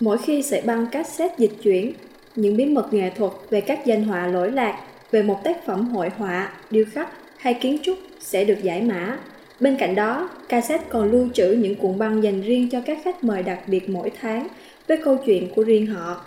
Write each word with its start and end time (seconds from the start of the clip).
Mỗi 0.00 0.18
khi 0.18 0.42
sợi 0.42 0.60
băng 0.60 0.86
cassette 0.86 1.34
dịch 1.38 1.52
chuyển, 1.62 1.92
những 2.36 2.56
bí 2.56 2.64
mật 2.64 2.94
nghệ 2.94 3.10
thuật 3.10 3.32
về 3.50 3.60
các 3.60 3.86
danh 3.86 4.04
họa 4.04 4.26
lỗi 4.26 4.52
lạc, 4.52 4.84
về 5.10 5.22
một 5.22 5.44
tác 5.44 5.66
phẩm 5.66 5.88
hội 5.88 6.10
họa, 6.16 6.52
điêu 6.70 6.84
khắc 6.92 7.08
hay 7.36 7.54
kiến 7.54 7.78
trúc 7.82 7.98
sẽ 8.20 8.44
được 8.44 8.62
giải 8.62 8.82
mã. 8.82 9.18
Bên 9.60 9.76
cạnh 9.76 9.94
đó, 9.94 10.30
cassette 10.48 10.84
còn 10.88 11.10
lưu 11.10 11.28
trữ 11.34 11.52
những 11.52 11.74
cuộn 11.74 11.98
băng 11.98 12.22
dành 12.22 12.42
riêng 12.42 12.68
cho 12.70 12.80
các 12.80 12.98
khách 13.04 13.24
mời 13.24 13.42
đặc 13.42 13.58
biệt 13.66 13.88
mỗi 13.88 14.10
tháng 14.20 14.48
với 14.88 14.96
câu 14.96 15.16
chuyện 15.26 15.48
của 15.54 15.62
riêng 15.62 15.86
họ. 15.86 16.24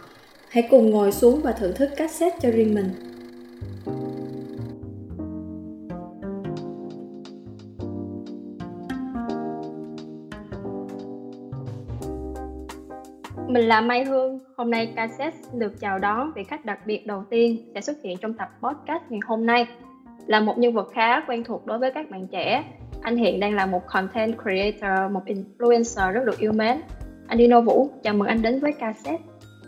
Hãy 0.50 0.68
cùng 0.70 0.90
ngồi 0.90 1.12
xuống 1.12 1.42
và 1.42 1.52
thưởng 1.52 1.74
thức 1.76 1.90
cassette 1.96 2.38
cho 2.42 2.52
riêng 2.52 2.76
mình. 2.76 3.11
Mình 13.52 13.68
là 13.68 13.82
Mai 13.82 14.06
Hương, 14.06 14.40
hôm 14.58 14.72
nay 14.72 14.94
cassette 14.96 15.38
được 15.54 15.80
chào 15.80 16.00
đón 16.00 16.32
vị 16.36 16.44
khách 16.44 16.66
đặc 16.66 16.80
biệt 16.86 17.08
đầu 17.08 17.24
tiên 17.30 17.72
sẽ 17.74 17.82
xuất 17.82 17.98
hiện 18.04 18.18
trong 18.22 18.34
tập 18.34 18.50
podcast 18.62 19.04
ngày 19.10 19.20
hôm 19.26 19.46
nay. 19.46 19.68
Là 20.28 20.40
một 20.40 20.58
nhân 20.58 20.74
vật 20.74 20.90
khá 20.94 21.22
quen 21.28 21.44
thuộc 21.44 21.66
đối 21.66 21.80
với 21.80 21.92
các 21.96 22.10
bạn 22.12 22.28
trẻ, 22.28 22.64
anh 23.02 23.18
hiện 23.18 23.40
đang 23.40 23.56
là 23.56 23.66
một 23.66 23.82
content 23.88 24.36
creator, 24.42 25.12
một 25.12 25.22
influencer 25.26 26.12
rất 26.12 26.22
được 26.26 26.40
yêu 26.40 26.52
mến. 26.52 26.82
Anh 27.28 27.38
Dino 27.38 27.62
Vũ, 27.62 27.90
chào 28.04 28.14
mừng 28.14 28.28
anh 28.28 28.42
đến 28.42 28.60
với 28.60 28.74
cassette. 28.74 29.24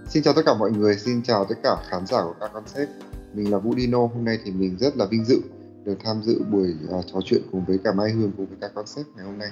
Xin 0.07 0.23
chào 0.23 0.33
tất 0.33 0.41
cả 0.45 0.53
mọi 0.59 0.71
người, 0.71 0.95
xin 0.95 1.21
chào 1.23 1.45
tất 1.49 1.55
cả 1.63 1.75
khán 1.89 2.05
giả 2.05 2.17
của 2.23 2.35
các 2.39 2.51
concept. 2.53 2.89
Mình 3.33 3.51
là 3.51 3.57
Vũ 3.57 3.73
Dino, 3.77 3.99
hôm 3.99 4.25
nay 4.25 4.37
thì 4.45 4.51
mình 4.51 4.77
rất 4.79 4.97
là 4.97 5.05
vinh 5.11 5.25
dự 5.25 5.41
được 5.85 5.97
tham 6.03 6.21
dự 6.23 6.41
buổi 6.51 6.73
uh, 6.99 7.05
trò 7.13 7.19
chuyện 7.25 7.41
cùng 7.51 7.65
với 7.67 7.77
cả 7.83 7.91
Mai 7.93 8.11
Hương 8.11 8.31
cùng 8.37 8.45
với 8.45 8.57
các 8.61 8.71
concept 8.75 9.07
ngày 9.15 9.25
hôm 9.25 9.37
nay 9.37 9.49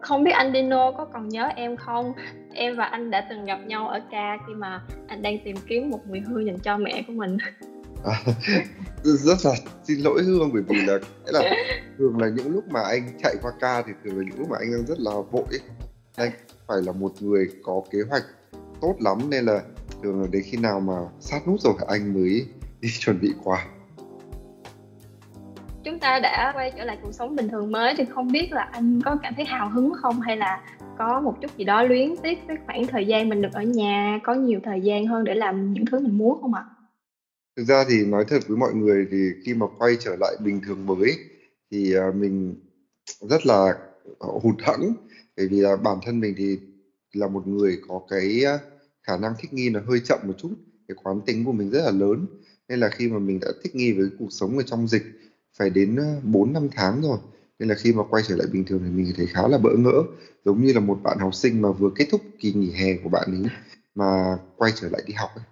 không 0.00 0.24
biết 0.24 0.30
anh 0.30 0.52
Dino 0.52 0.92
có 0.92 1.04
còn 1.04 1.28
nhớ 1.28 1.48
em 1.56 1.76
không? 1.76 2.12
Em 2.54 2.76
và 2.76 2.84
anh 2.84 3.10
đã 3.10 3.26
từng 3.30 3.44
gặp 3.44 3.58
nhau 3.66 3.88
ở 3.88 4.00
ca 4.10 4.38
khi 4.46 4.54
mà 4.54 4.82
anh 5.08 5.22
đang 5.22 5.38
tìm 5.44 5.56
kiếm 5.68 5.90
một 5.90 6.06
người 6.06 6.20
hương 6.20 6.46
dành 6.46 6.58
cho 6.58 6.76
mẹ 6.76 7.04
của 7.06 7.12
mình. 7.12 7.36
À, 8.04 8.20
rất 9.04 9.38
là 9.44 9.50
xin 9.84 10.00
lỗi 10.00 10.22
hương 10.22 10.50
bởi 10.52 10.62
vì 10.68 10.76
là 10.86 10.98
là 11.24 11.40
thường 11.98 12.18
là 12.18 12.28
những 12.28 12.52
lúc 12.52 12.64
mà 12.68 12.80
anh 12.82 13.08
chạy 13.22 13.36
qua 13.42 13.52
ca 13.60 13.82
thì 13.82 13.92
thường 14.04 14.18
là 14.18 14.24
những 14.28 14.38
lúc 14.38 14.50
mà 14.50 14.56
anh 14.60 14.72
đang 14.72 14.86
rất 14.86 14.98
là 14.98 15.12
vội. 15.30 15.44
Anh 16.16 16.30
phải 16.66 16.78
là 16.82 16.92
một 16.92 17.12
người 17.20 17.48
có 17.62 17.82
kế 17.90 17.98
hoạch 18.10 18.22
tốt 18.80 18.94
lắm 19.00 19.30
nên 19.30 19.44
là 19.44 19.62
thường 20.02 20.22
là 20.22 20.28
đến 20.30 20.42
khi 20.44 20.58
nào 20.58 20.80
mà 20.80 20.94
sát 21.20 21.48
nút 21.48 21.60
rồi 21.60 21.74
anh 21.88 22.14
mới 22.14 22.46
đi 22.80 22.88
chuẩn 22.98 23.20
bị 23.20 23.32
quà 23.44 23.66
ta 26.06 26.18
đã 26.18 26.52
quay 26.54 26.72
trở 26.76 26.84
lại 26.84 26.98
cuộc 27.02 27.12
sống 27.12 27.36
bình 27.36 27.48
thường 27.48 27.72
mới 27.72 27.94
thì 27.96 28.04
không 28.14 28.32
biết 28.32 28.48
là 28.52 28.68
anh 28.72 29.00
có 29.04 29.18
cảm 29.22 29.34
thấy 29.36 29.44
hào 29.44 29.70
hứng 29.70 29.92
không 29.94 30.20
hay 30.20 30.36
là 30.36 30.64
có 30.98 31.20
một 31.20 31.34
chút 31.42 31.56
gì 31.56 31.64
đó 31.64 31.82
luyến 31.82 32.16
tiếc 32.22 32.38
với 32.46 32.56
khoảng 32.66 32.86
thời 32.86 33.06
gian 33.06 33.28
mình 33.28 33.42
được 33.42 33.48
ở 33.52 33.62
nhà, 33.62 34.20
có 34.22 34.34
nhiều 34.34 34.60
thời 34.64 34.80
gian 34.80 35.06
hơn 35.06 35.24
để 35.24 35.34
làm 35.34 35.72
những 35.72 35.86
thứ 35.86 36.00
mình 36.00 36.18
muốn 36.18 36.40
không 36.40 36.54
ạ? 36.54 36.64
Thực 37.56 37.64
ra 37.64 37.84
thì 37.88 38.04
nói 38.04 38.24
thật 38.28 38.38
với 38.48 38.56
mọi 38.56 38.74
người 38.74 39.06
thì 39.10 39.16
khi 39.44 39.54
mà 39.54 39.66
quay 39.78 39.96
trở 40.00 40.16
lại 40.20 40.36
bình 40.40 40.60
thường 40.66 40.86
mới 40.86 41.16
thì 41.70 41.94
à, 41.94 42.04
mình 42.14 42.54
rất 43.20 43.46
là 43.46 43.74
à, 44.20 44.28
hụt 44.42 44.56
hẫng. 44.62 44.92
Bởi 45.36 45.46
vì 45.48 45.60
là 45.60 45.76
bản 45.76 45.98
thân 46.02 46.20
mình 46.20 46.34
thì 46.38 46.58
là 47.12 47.28
một 47.28 47.46
người 47.46 47.78
có 47.88 48.00
cái 48.08 48.44
à, 48.44 48.58
khả 49.02 49.16
năng 49.16 49.32
thích 49.38 49.52
nghi 49.52 49.70
là 49.70 49.80
hơi 49.86 50.00
chậm 50.00 50.18
một 50.22 50.34
chút. 50.38 50.52
Cái 50.88 50.96
quán 51.02 51.20
tính 51.26 51.44
của 51.44 51.52
mình 51.52 51.70
rất 51.70 51.80
là 51.84 51.90
lớn. 51.90 52.26
Nên 52.68 52.80
là 52.80 52.88
khi 52.88 53.08
mà 53.08 53.18
mình 53.18 53.40
đã 53.40 53.48
thích 53.62 53.74
nghi 53.74 53.92
với 53.92 54.06
cuộc 54.18 54.28
sống 54.30 54.56
ở 54.56 54.62
trong 54.66 54.88
dịch 54.88 55.02
phải 55.58 55.70
đến 55.70 55.96
ờ, 55.96 56.20
4 56.24 56.52
năm 56.52 56.68
tháng 56.72 57.00
rồi. 57.02 57.18
Nên 57.58 57.68
là 57.68 57.74
khi 57.74 57.92
mà 57.92 58.02
quay 58.04 58.22
trở 58.26 58.36
lại 58.36 58.46
bình 58.52 58.64
thường 58.64 58.80
thì 58.84 58.90
mình 58.90 59.12
thấy 59.16 59.26
khá 59.26 59.48
là 59.48 59.58
bỡ 59.58 59.70
ngỡ. 59.76 60.02
Giống 60.44 60.62
như 60.64 60.72
là 60.72 60.80
một 60.80 60.98
bạn 61.02 61.18
học 61.20 61.34
sinh 61.34 61.62
mà 61.62 61.72
vừa 61.72 61.90
kết 61.94 62.04
thúc 62.10 62.22
kỳ 62.38 62.52
nghỉ 62.52 62.70
hè 62.72 62.96
của 62.96 63.08
bạn 63.08 63.28
ấy 63.32 63.42
mà 63.94 64.36
quay 64.56 64.72
trở 64.74 64.88
lại 64.90 65.02
đi 65.06 65.14
học 65.14 65.30
ấy. 65.34 65.44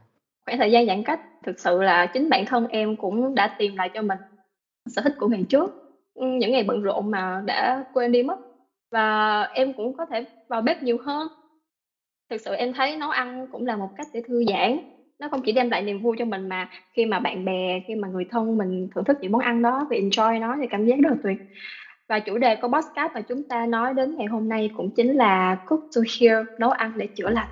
khoảng 0.46 0.58
thời 0.58 0.70
gian 0.70 0.86
giãn 0.86 1.02
cách, 1.02 1.20
thực 1.46 1.60
sự 1.60 1.82
là 1.82 2.06
chính 2.06 2.28
bản 2.28 2.44
thân 2.46 2.66
em 2.66 2.96
cũng 2.96 3.34
đã 3.34 3.48
tìm 3.48 3.76
lại 3.76 3.90
cho 3.94 4.02
mình 4.02 4.18
sở 4.86 5.02
thích 5.02 5.14
của 5.18 5.28
ngày 5.28 5.44
trước 5.48 5.74
ừ, 6.14 6.26
những 6.40 6.52
ngày 6.52 6.64
bận 6.64 6.82
rộn 6.82 7.10
mà 7.10 7.42
đã 7.44 7.84
quên 7.92 8.12
đi 8.12 8.22
mất. 8.22 8.40
Và 8.90 9.42
em 9.42 9.74
cũng 9.74 9.94
có 9.94 10.06
thể 10.06 10.22
vào 10.48 10.62
bếp 10.62 10.82
nhiều 10.82 10.98
hơn. 11.00 11.28
Thực 12.30 12.40
sự 12.40 12.54
em 12.54 12.72
thấy 12.72 12.96
nấu 12.96 13.10
ăn 13.10 13.46
cũng 13.48 13.66
là 13.66 13.76
một 13.76 13.94
cách 13.94 14.06
để 14.12 14.20
thư 14.28 14.44
giãn 14.48 14.78
nó 15.20 15.28
không 15.28 15.42
chỉ 15.42 15.52
đem 15.52 15.70
lại 15.70 15.82
niềm 15.82 16.02
vui 16.02 16.16
cho 16.18 16.24
mình 16.24 16.48
mà 16.48 16.68
khi 16.92 17.06
mà 17.06 17.20
bạn 17.20 17.44
bè, 17.44 17.80
khi 17.88 17.94
mà 17.94 18.08
người 18.08 18.24
thân 18.30 18.58
mình 18.58 18.88
thưởng 18.94 19.04
thức 19.04 19.18
những 19.20 19.32
món 19.32 19.40
ăn 19.40 19.62
đó 19.62 19.86
và 19.90 19.96
enjoy 19.96 20.40
nó 20.40 20.56
thì 20.60 20.66
cảm 20.70 20.86
giác 20.86 20.96
rất 21.02 21.10
là 21.10 21.16
tuyệt. 21.22 21.36
Và 22.08 22.18
chủ 22.18 22.38
đề 22.38 22.56
của 22.56 22.68
podcast 22.68 23.12
mà 23.14 23.20
chúng 23.20 23.42
ta 23.48 23.66
nói 23.66 23.94
đến 23.94 24.16
ngày 24.16 24.26
hôm 24.26 24.48
nay 24.48 24.70
cũng 24.76 24.90
chính 24.90 25.16
là 25.16 25.54
cook 25.66 25.80
to 25.96 26.02
heal 26.20 26.42
nấu 26.58 26.70
ăn 26.70 26.92
để 26.96 27.06
chữa 27.06 27.30
lành. 27.30 27.48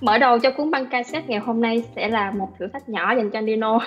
Mở 0.00 0.18
đầu 0.18 0.38
cho 0.38 0.50
cuốn 0.50 0.70
băng 0.70 0.86
cassette 0.86 1.28
ngày 1.28 1.38
hôm 1.38 1.60
nay 1.60 1.84
sẽ 1.96 2.08
là 2.08 2.30
một 2.30 2.48
thử 2.58 2.66
thách 2.72 2.88
nhỏ 2.88 3.16
dành 3.16 3.30
cho 3.30 3.42
Dino 3.42 3.80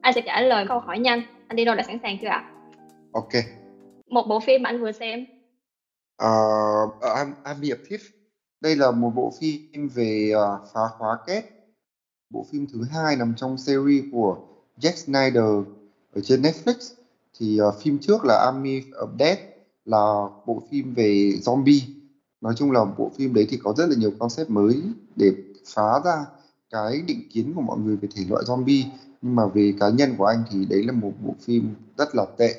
anh 0.00 0.14
sẽ 0.14 0.20
trả 0.26 0.40
lời 0.40 0.64
câu 0.68 0.78
hỏi 0.78 0.98
nhanh. 0.98 1.22
Anh 1.48 1.56
đi 1.56 1.64
đâu 1.64 1.74
đã 1.74 1.82
sẵn 1.82 1.98
sàng 2.02 2.18
chưa 2.22 2.28
ạ? 2.28 2.50
Ok. 3.12 3.32
Một 4.06 4.26
bộ 4.28 4.40
phim 4.40 4.62
anh 4.62 4.80
vừa 4.80 4.92
xem. 4.92 5.26
Uh, 6.22 6.94
I'm, 7.00 7.32
I'm 7.44 7.60
the 7.62 7.74
Thief 7.88 7.98
đây 8.60 8.76
là 8.76 8.90
một 8.90 9.10
bộ 9.14 9.32
phim 9.40 9.88
về 9.94 10.32
uh, 10.34 10.68
phá 10.74 10.80
khóa 10.98 11.18
kết. 11.26 11.44
Bộ 12.30 12.46
phim 12.52 12.66
thứ 12.72 12.84
hai 12.92 13.16
nằm 13.16 13.34
trong 13.36 13.58
series 13.58 14.04
của 14.12 14.36
Jack 14.78 14.92
Snyder 14.92 15.74
ở 16.14 16.20
trên 16.22 16.42
Netflix. 16.42 16.94
Thì 17.38 17.60
uh, 17.60 17.74
phim 17.82 17.98
trước 17.98 18.24
là 18.24 18.34
Army 18.44 18.80
of 18.80 19.18
Death 19.18 19.40
là 19.84 20.26
bộ 20.46 20.62
phim 20.70 20.94
về 20.94 21.32
zombie. 21.42 21.80
Nói 22.40 22.54
chung 22.56 22.70
là 22.70 22.84
bộ 22.84 23.10
phim 23.16 23.34
đấy 23.34 23.46
thì 23.50 23.58
có 23.64 23.74
rất 23.76 23.86
là 23.88 23.96
nhiều 23.98 24.12
concept 24.18 24.50
mới 24.50 24.82
để 25.16 25.32
phá 25.74 26.00
ra 26.04 26.26
cái 26.70 27.02
định 27.06 27.28
kiến 27.32 27.52
của 27.54 27.60
mọi 27.60 27.78
người 27.78 27.96
về 27.96 28.08
thể 28.16 28.22
loại 28.28 28.44
zombie 28.44 28.84
nhưng 29.22 29.36
mà 29.36 29.46
về 29.46 29.72
cá 29.80 29.88
nhân 29.88 30.16
của 30.16 30.24
anh 30.24 30.42
thì 30.50 30.64
đấy 30.64 30.82
là 30.82 30.92
một 30.92 31.12
bộ 31.24 31.34
phim 31.40 31.74
rất 31.98 32.14
là 32.14 32.26
tệ, 32.36 32.54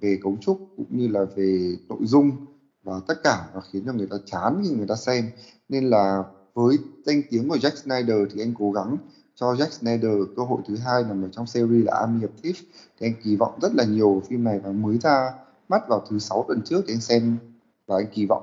về 0.00 0.18
cấu 0.22 0.36
trúc 0.40 0.58
cũng 0.76 0.86
như 0.88 1.08
là 1.08 1.24
về 1.34 1.76
nội 1.88 1.98
dung 2.02 2.30
và 2.82 3.00
tất 3.06 3.22
cả 3.22 3.46
nó 3.54 3.60
khiến 3.60 3.82
cho 3.86 3.92
người 3.92 4.06
ta 4.06 4.16
chán 4.24 4.62
khi 4.62 4.70
người 4.70 4.86
ta 4.86 4.96
xem. 4.96 5.30
Nên 5.68 5.90
là 5.90 6.22
với 6.54 6.78
danh 7.04 7.22
tiếng 7.30 7.48
của 7.48 7.56
Jack 7.56 7.74
Snyder 7.74 8.16
thì 8.32 8.42
anh 8.42 8.54
cố 8.58 8.72
gắng 8.72 8.96
cho 9.34 9.52
Jack 9.52 9.70
Snyder 9.70 10.12
cơ 10.36 10.42
hội 10.42 10.60
thứ 10.68 10.76
hai 10.76 11.04
nằm 11.04 11.24
ở 11.24 11.28
trong 11.32 11.46
series 11.46 11.86
là 11.86 11.92
Army 12.00 12.20
of 12.20 12.28
Thieves. 12.42 12.62
Thì 13.00 13.06
anh 13.06 13.14
kỳ 13.24 13.36
vọng 13.36 13.58
rất 13.62 13.74
là 13.74 13.84
nhiều 13.84 14.22
phim 14.28 14.44
này 14.44 14.58
và 14.58 14.72
mới 14.72 14.98
ra 14.98 15.32
mắt 15.68 15.88
vào 15.88 16.02
thứ 16.10 16.18
sáu 16.18 16.44
tuần 16.48 16.62
trước 16.64 16.84
thì 16.86 16.94
anh 16.94 17.00
xem 17.00 17.36
và 17.86 17.96
anh 17.96 18.06
kỳ 18.12 18.26
vọng. 18.26 18.42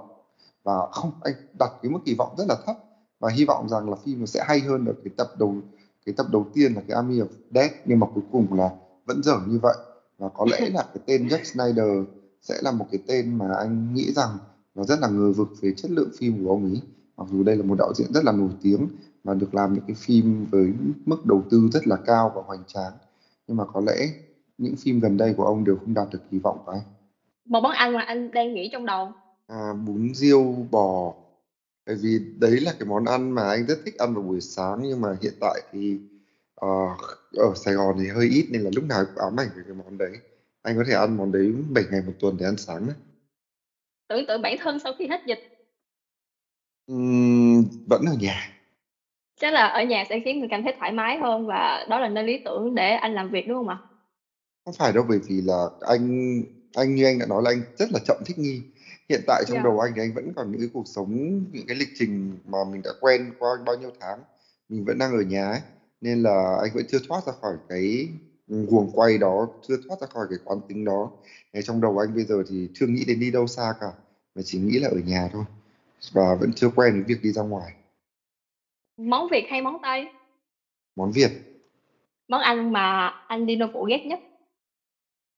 Và 0.63 0.73
không, 0.91 1.11
anh 1.21 1.33
đặt 1.59 1.71
cái 1.81 1.91
mức 1.91 1.99
kỳ 2.05 2.15
vọng 2.17 2.35
rất 2.37 2.45
là 2.47 2.55
thấp 2.65 2.75
và 3.19 3.29
hy 3.29 3.45
vọng 3.45 3.69
rằng 3.69 3.89
là 3.89 3.95
phim 3.95 4.19
nó 4.19 4.25
sẽ 4.25 4.43
hay 4.47 4.59
hơn 4.59 4.85
ở 4.85 4.93
cái 5.03 5.11
tập 5.17 5.27
đầu 5.37 5.55
cái 6.07 6.13
tập 6.17 6.25
đầu 6.31 6.45
tiên 6.53 6.73
là 6.73 6.81
cái 6.87 6.95
Army 6.95 7.19
of 7.19 7.27
Death 7.51 7.73
nhưng 7.85 7.99
mà 7.99 8.07
cuối 8.13 8.23
cùng 8.31 8.53
là 8.53 8.69
vẫn 9.05 9.23
dở 9.23 9.39
như 9.47 9.59
vậy. 9.61 9.75
Và 10.17 10.29
có 10.29 10.45
lẽ 10.51 10.69
là 10.73 10.83
cái 10.93 11.03
tên 11.05 11.27
Jack 11.27 11.43
Snyder 11.43 12.07
sẽ 12.41 12.55
là 12.61 12.71
một 12.71 12.85
cái 12.91 13.01
tên 13.07 13.37
mà 13.37 13.45
anh 13.59 13.93
nghĩ 13.93 14.11
rằng 14.11 14.29
nó 14.75 14.83
rất 14.83 14.99
là 14.99 15.07
ngờ 15.07 15.31
vực 15.31 15.47
về 15.61 15.73
chất 15.77 15.91
lượng 15.91 16.09
phim 16.17 16.43
của 16.43 16.49
ông 16.49 16.63
ấy. 16.63 16.81
Mặc 17.17 17.27
dù 17.31 17.43
đây 17.43 17.55
là 17.55 17.63
một 17.63 17.75
đạo 17.79 17.93
diễn 17.95 18.13
rất 18.13 18.23
là 18.23 18.31
nổi 18.31 18.49
tiếng 18.61 18.87
và 19.23 19.33
được 19.33 19.55
làm 19.55 19.73
những 19.73 19.83
cái 19.87 19.95
phim 19.95 20.45
với 20.51 20.73
mức 21.05 21.25
đầu 21.25 21.43
tư 21.49 21.69
rất 21.73 21.87
là 21.87 21.95
cao 21.95 22.31
và 22.35 22.41
hoành 22.45 22.63
tráng. 22.67 22.93
Nhưng 23.47 23.57
mà 23.57 23.65
có 23.65 23.79
lẽ 23.79 24.07
những 24.57 24.75
phim 24.75 24.99
gần 24.99 25.17
đây 25.17 25.33
của 25.37 25.43
ông 25.43 25.63
đều 25.63 25.75
không 25.75 25.93
đạt 25.93 26.07
được 26.11 26.21
kỳ 26.31 26.39
vọng 26.39 26.57
của 26.65 26.71
anh. 26.71 26.81
Một 27.45 27.59
món 27.59 27.71
ăn 27.71 27.93
mà 27.93 28.01
anh 28.01 28.31
đang 28.31 28.53
nghĩ 28.53 28.69
trong 28.71 28.85
đầu. 28.85 29.11
À, 29.47 29.73
bún 29.73 30.13
riêu 30.13 30.55
bò 30.71 31.13
bởi 31.87 31.97
vì 31.97 32.19
đấy 32.39 32.59
là 32.61 32.73
cái 32.79 32.87
món 32.87 33.05
ăn 33.05 33.31
mà 33.31 33.49
anh 33.49 33.67
rất 33.67 33.79
thích 33.85 33.95
ăn 33.97 34.15
vào 34.15 34.23
buổi 34.23 34.41
sáng 34.41 34.79
nhưng 34.83 35.01
mà 35.01 35.09
hiện 35.21 35.35
tại 35.41 35.63
thì 35.71 35.99
uh, 36.65 36.97
ở 37.37 37.53
Sài 37.55 37.75
Gòn 37.75 37.97
thì 37.99 38.07
hơi 38.09 38.27
ít 38.27 38.45
nên 38.49 38.63
là 38.63 38.71
lúc 38.75 38.85
nào 38.85 39.05
cũng 39.05 39.23
ám 39.23 39.39
ảnh 39.41 39.49
về 39.55 39.63
cái 39.67 39.75
món 39.75 39.99
đấy. 39.99 40.13
Anh 40.63 40.77
có 40.77 40.83
thể 40.87 40.93
ăn 40.95 41.17
món 41.17 41.31
đấy 41.33 41.53
7 41.75 41.85
ngày 41.91 42.01
một 42.01 42.13
tuần 42.19 42.37
để 42.37 42.45
ăn 42.47 42.57
sáng 42.57 42.87
đấy 42.87 42.95
tưởng 44.07 44.25
tượng 44.25 44.41
bản 44.41 44.55
thân 44.59 44.79
sau 44.79 44.93
khi 44.93 45.07
hết 45.07 45.21
dịch. 45.25 45.39
Uhm, 46.91 47.63
vẫn 47.85 48.01
ở 48.05 48.13
nhà. 48.19 48.51
Chắc 49.41 49.53
là 49.53 49.67
ở 49.67 49.83
nhà 49.83 50.03
sẽ 50.09 50.19
khiến 50.25 50.39
người 50.39 50.47
cảm 50.51 50.63
thấy 50.63 50.73
thoải 50.79 50.91
mái 50.91 51.17
hơn 51.17 51.45
và 51.45 51.85
đó 51.89 51.99
là 51.99 52.07
nơi 52.09 52.23
lý 52.23 52.37
tưởng 52.43 52.75
để 52.75 52.91
anh 52.93 53.13
làm 53.13 53.29
việc 53.29 53.47
đúng 53.47 53.57
không 53.57 53.67
ạ? 53.67 53.77
Không 54.65 54.73
phải 54.73 54.93
đâu 54.93 55.03
bởi 55.07 55.19
vì 55.27 55.41
là 55.41 55.69
anh 55.79 56.41
anh 56.75 56.95
như 56.95 57.05
anh 57.05 57.19
đã 57.19 57.25
nói 57.25 57.41
là 57.43 57.49
anh 57.51 57.63
rất 57.75 57.91
là 57.91 57.99
chậm 58.05 58.17
thích 58.25 58.37
nghi 58.37 58.61
hiện 59.09 59.21
tại 59.27 59.43
trong 59.47 59.55
yeah. 59.55 59.63
Dạ. 59.63 59.69
đầu 59.69 59.79
anh 59.79 59.93
thì 59.95 60.01
anh 60.01 60.13
vẫn 60.13 60.33
còn 60.35 60.51
những 60.51 60.61
cái 60.61 60.69
cuộc 60.73 60.87
sống 60.87 61.43
những 61.51 61.67
cái 61.67 61.77
lịch 61.77 61.89
trình 61.95 62.37
mà 62.45 62.57
mình 62.71 62.81
đã 62.81 62.91
quen 62.99 63.33
qua 63.39 63.49
bao 63.65 63.75
nhiêu 63.75 63.91
tháng 63.99 64.19
mình 64.69 64.85
vẫn 64.85 64.97
đang 64.97 65.11
ở 65.11 65.21
nhà 65.21 65.49
ấy 65.49 65.59
nên 66.01 66.23
là 66.23 66.57
anh 66.61 66.71
vẫn 66.73 66.85
chưa 66.87 66.99
thoát 67.07 67.25
ra 67.25 67.33
khỏi 67.41 67.55
cái 67.69 68.09
guồng 68.47 68.89
quay 68.93 69.17
đó 69.17 69.47
chưa 69.67 69.75
thoát 69.87 70.01
ra 70.01 70.07
khỏi 70.07 70.27
cái 70.29 70.39
quán 70.43 70.59
tính 70.67 70.85
đó 70.85 71.11
Ngay 71.53 71.63
trong 71.63 71.81
đầu 71.81 71.97
anh 71.97 72.15
bây 72.15 72.23
giờ 72.23 72.43
thì 72.49 72.69
chưa 72.73 72.87
nghĩ 72.87 73.05
đến 73.05 73.19
đi 73.19 73.31
đâu 73.31 73.47
xa 73.47 73.73
cả 73.79 73.91
mà 74.35 74.41
chỉ 74.45 74.59
nghĩ 74.59 74.79
là 74.79 74.89
ở 74.89 74.97
nhà 75.05 75.29
thôi 75.33 75.43
và 76.11 76.35
vẫn 76.35 76.51
chưa 76.55 76.69
quen 76.69 76.93
với 76.93 77.03
việc 77.03 77.21
đi 77.23 77.31
ra 77.31 77.41
ngoài 77.41 77.73
món 78.97 79.27
việt 79.31 79.45
hay 79.49 79.61
món 79.61 79.77
tây 79.81 80.07
món 80.95 81.11
việt 81.11 81.31
món 82.27 82.41
ăn 82.41 82.73
mà 82.73 83.07
anh 83.27 83.45
Dino 83.45 83.67
Vũ 83.67 83.85
ghét 83.85 84.05
nhất? 84.05 84.19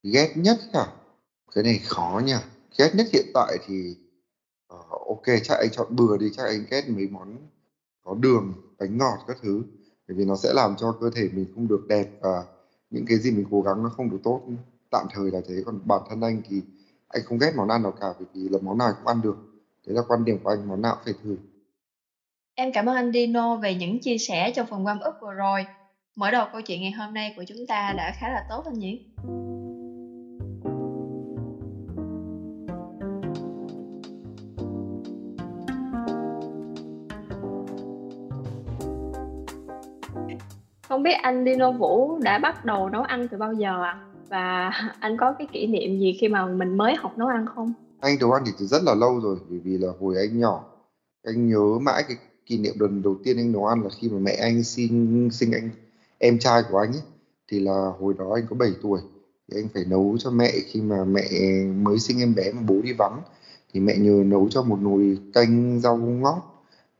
Ghét 0.03 0.31
nhất 0.35 0.57
hả? 0.73 0.85
Cái 1.55 1.63
này 1.63 1.79
khó 1.83 2.21
nha. 2.25 2.39
Ghét 2.77 2.95
nhất 2.95 3.07
hiện 3.13 3.25
tại 3.33 3.57
thì 3.65 3.95
uh, 4.73 4.89
ok 4.89 5.25
chắc 5.43 5.57
anh 5.59 5.69
chọn 5.71 5.87
bừa 5.89 6.17
đi, 6.17 6.29
chắc 6.31 6.43
anh 6.43 6.65
ghét 6.69 6.89
mấy 6.89 7.07
món 7.07 7.37
có 8.03 8.15
đường, 8.15 8.53
bánh 8.79 8.97
ngọt 8.97 9.17
các 9.27 9.37
thứ. 9.41 9.63
Bởi 10.07 10.17
vì 10.17 10.25
nó 10.25 10.35
sẽ 10.35 10.53
làm 10.53 10.75
cho 10.75 10.91
cơ 10.91 11.09
thể 11.09 11.29
mình 11.31 11.45
không 11.55 11.67
được 11.67 11.87
đẹp 11.87 12.07
và 12.19 12.45
những 12.89 13.05
cái 13.07 13.17
gì 13.17 13.31
mình 13.31 13.45
cố 13.51 13.61
gắng 13.61 13.83
nó 13.83 13.89
không 13.89 14.09
được 14.09 14.19
tốt. 14.23 14.41
Tạm 14.89 15.07
thời 15.13 15.31
là 15.31 15.41
thế. 15.47 15.55
Còn 15.65 15.79
bản 15.85 16.01
thân 16.09 16.21
anh 16.21 16.41
thì 16.49 16.61
anh 17.07 17.23
không 17.25 17.37
ghét 17.37 17.51
món 17.55 17.67
ăn 17.67 17.83
nào 17.83 17.91
cả 17.91 18.07
bởi 18.19 18.27
vì 18.33 18.49
là 18.49 18.57
món 18.61 18.77
nào 18.77 18.93
cũng 18.97 19.07
ăn 19.07 19.21
được. 19.21 19.37
Đấy 19.85 19.95
là 19.95 20.01
quan 20.07 20.25
điểm 20.25 20.37
của 20.43 20.49
anh, 20.49 20.67
món 20.67 20.81
nào 20.81 20.95
cũng 20.95 21.03
phải 21.05 21.13
thử. 21.23 21.37
Em 22.55 22.71
cảm 22.73 22.89
ơn 22.89 22.95
anh 22.95 23.11
Dino 23.11 23.55
về 23.55 23.75
những 23.75 23.99
chia 23.99 24.17
sẻ 24.17 24.51
trong 24.55 24.67
phần 24.67 24.83
warm 24.83 25.09
up 25.09 25.15
vừa 25.21 25.33
rồi. 25.33 25.65
Mở 26.15 26.31
đầu 26.31 26.47
câu 26.51 26.61
chuyện 26.61 26.81
ngày 26.81 26.91
hôm 26.91 27.13
nay 27.13 27.33
của 27.35 27.43
chúng 27.47 27.67
ta 27.67 27.93
đã 27.97 28.13
khá 28.19 28.29
là 28.29 28.45
tốt 28.49 28.65
anh 28.65 28.79
nhỉ? 28.79 29.01
Không 40.89 41.03
biết 41.03 41.13
anh 41.21 41.45
Dino 41.45 41.71
Vũ 41.71 42.19
đã 42.19 42.37
bắt 42.37 42.65
đầu 42.65 42.89
nấu 42.89 43.01
ăn 43.01 43.27
từ 43.27 43.37
bao 43.37 43.53
giờ 43.53 43.83
ạ? 43.83 43.99
Và 44.29 44.71
anh 44.99 45.17
có 45.17 45.33
cái 45.37 45.47
kỷ 45.51 45.67
niệm 45.67 45.99
gì 45.99 46.17
khi 46.19 46.27
mà 46.27 46.45
mình 46.45 46.77
mới 46.77 46.95
học 46.95 47.17
nấu 47.17 47.27
ăn 47.27 47.45
không? 47.55 47.73
Anh 47.99 48.17
nấu 48.19 48.31
ăn 48.31 48.43
thì 48.45 48.51
từ 48.59 48.65
rất 48.65 48.83
là 48.83 48.95
lâu 48.95 49.19
rồi, 49.19 49.37
bởi 49.49 49.59
vì 49.59 49.77
là 49.77 49.87
hồi 49.99 50.15
anh 50.17 50.39
nhỏ, 50.39 50.63
anh 51.23 51.49
nhớ 51.49 51.79
mãi 51.81 52.03
cái 52.07 52.17
kỷ 52.45 52.57
niệm 52.57 52.73
lần 52.79 53.01
đầu 53.01 53.15
tiên 53.23 53.37
anh 53.37 53.51
nấu 53.51 53.65
ăn 53.65 53.83
là 53.83 53.89
khi 53.89 54.09
mà 54.09 54.19
mẹ 54.19 54.31
anh 54.31 54.63
sinh 54.63 55.29
sinh 55.31 55.51
anh, 55.51 55.69
em 56.17 56.39
trai 56.39 56.61
của 56.71 56.77
anh 56.77 56.91
ấy 56.91 57.01
thì 57.51 57.59
là 57.59 57.91
hồi 57.99 58.13
đó 58.17 58.31
anh 58.35 58.43
có 58.49 58.55
7 58.55 58.69
tuổi, 58.81 58.99
thì 59.47 59.57
anh 59.61 59.67
phải 59.73 59.83
nấu 59.87 60.15
cho 60.19 60.29
mẹ 60.29 60.51
khi 60.65 60.81
mà 60.81 61.03
mẹ 61.03 61.29
mới 61.75 61.99
sinh 61.99 62.19
em 62.19 62.35
bé 62.35 62.51
mà 62.51 62.61
bố 62.67 62.75
đi 62.83 62.93
vắng 62.93 63.21
thì 63.73 63.79
mẹ 63.79 63.97
nhờ 63.97 64.23
nấu 64.25 64.47
cho 64.49 64.61
một 64.61 64.79
nồi 64.81 65.17
canh 65.33 65.79
rau 65.79 65.97
ngót 65.97 66.37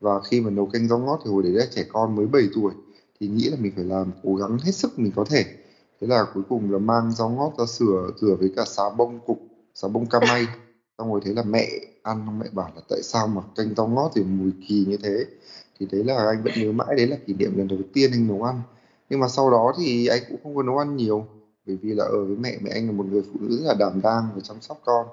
và 0.00 0.20
khi 0.20 0.40
mà 0.40 0.50
nấu 0.50 0.66
canh 0.66 0.88
rau 0.88 0.98
ngót 0.98 1.20
thì 1.24 1.30
hồi 1.30 1.42
đấy 1.42 1.52
là 1.52 1.66
trẻ 1.70 1.84
con 1.92 2.16
mới 2.16 2.26
7 2.26 2.42
tuổi 2.54 2.72
thì 3.20 3.28
nghĩ 3.28 3.50
là 3.50 3.56
mình 3.60 3.72
phải 3.76 3.84
làm, 3.84 4.10
cố 4.22 4.34
gắng 4.34 4.58
hết 4.58 4.72
sức 4.72 4.98
mình 4.98 5.12
có 5.16 5.24
thể. 5.24 5.44
Thế 6.00 6.06
là 6.06 6.24
cuối 6.34 6.42
cùng 6.48 6.72
là 6.72 6.78
mang 6.78 7.12
rau 7.12 7.28
ngót 7.28 7.52
ra 7.58 7.66
sửa, 7.66 8.10
rửa 8.20 8.36
với 8.40 8.52
cả 8.56 8.64
xà 8.66 8.82
bông 8.96 9.20
cục, 9.26 9.38
xà 9.74 9.88
bông 9.88 10.06
cam 10.06 10.22
may. 10.28 10.46
Xong 10.98 11.12
rồi 11.12 11.20
thế 11.24 11.32
là 11.32 11.42
mẹ 11.42 11.68
ăn, 12.02 12.38
mẹ 12.38 12.46
bảo 12.52 12.70
là 12.74 12.80
tại 12.88 13.02
sao 13.02 13.26
mà 13.26 13.42
canh 13.56 13.74
rau 13.76 13.86
ngót 13.86 14.10
thì 14.14 14.22
mùi 14.22 14.50
kỳ 14.68 14.84
như 14.88 14.96
thế? 14.96 15.26
Thì 15.78 15.86
đấy 15.92 16.04
là 16.04 16.26
anh 16.26 16.42
vẫn 16.42 16.52
nhớ 16.56 16.72
mãi 16.72 16.96
đấy 16.96 17.06
là 17.06 17.16
kỷ 17.26 17.32
niệm 17.34 17.58
lần 17.58 17.68
đầu 17.68 17.78
tiên 17.92 18.10
anh 18.12 18.28
nấu 18.28 18.42
ăn. 18.42 18.60
Nhưng 19.10 19.20
mà 19.20 19.28
sau 19.28 19.50
đó 19.50 19.72
thì 19.78 20.06
anh 20.06 20.22
cũng 20.28 20.40
không 20.42 20.56
có 20.56 20.62
nấu 20.62 20.78
ăn 20.78 20.96
nhiều, 20.96 21.26
bởi 21.66 21.76
vì 21.76 21.94
là 21.94 22.04
ở 22.04 22.24
với 22.24 22.36
mẹ 22.36 22.58
mẹ 22.62 22.70
anh 22.70 22.86
là 22.86 22.92
một 22.92 23.06
người 23.06 23.22
phụ 23.22 23.38
nữ 23.40 23.56
rất 23.56 23.66
là 23.66 23.74
đảm 23.74 24.00
đang 24.02 24.28
và 24.34 24.40
chăm 24.40 24.56
sóc 24.60 24.80
con. 24.84 25.06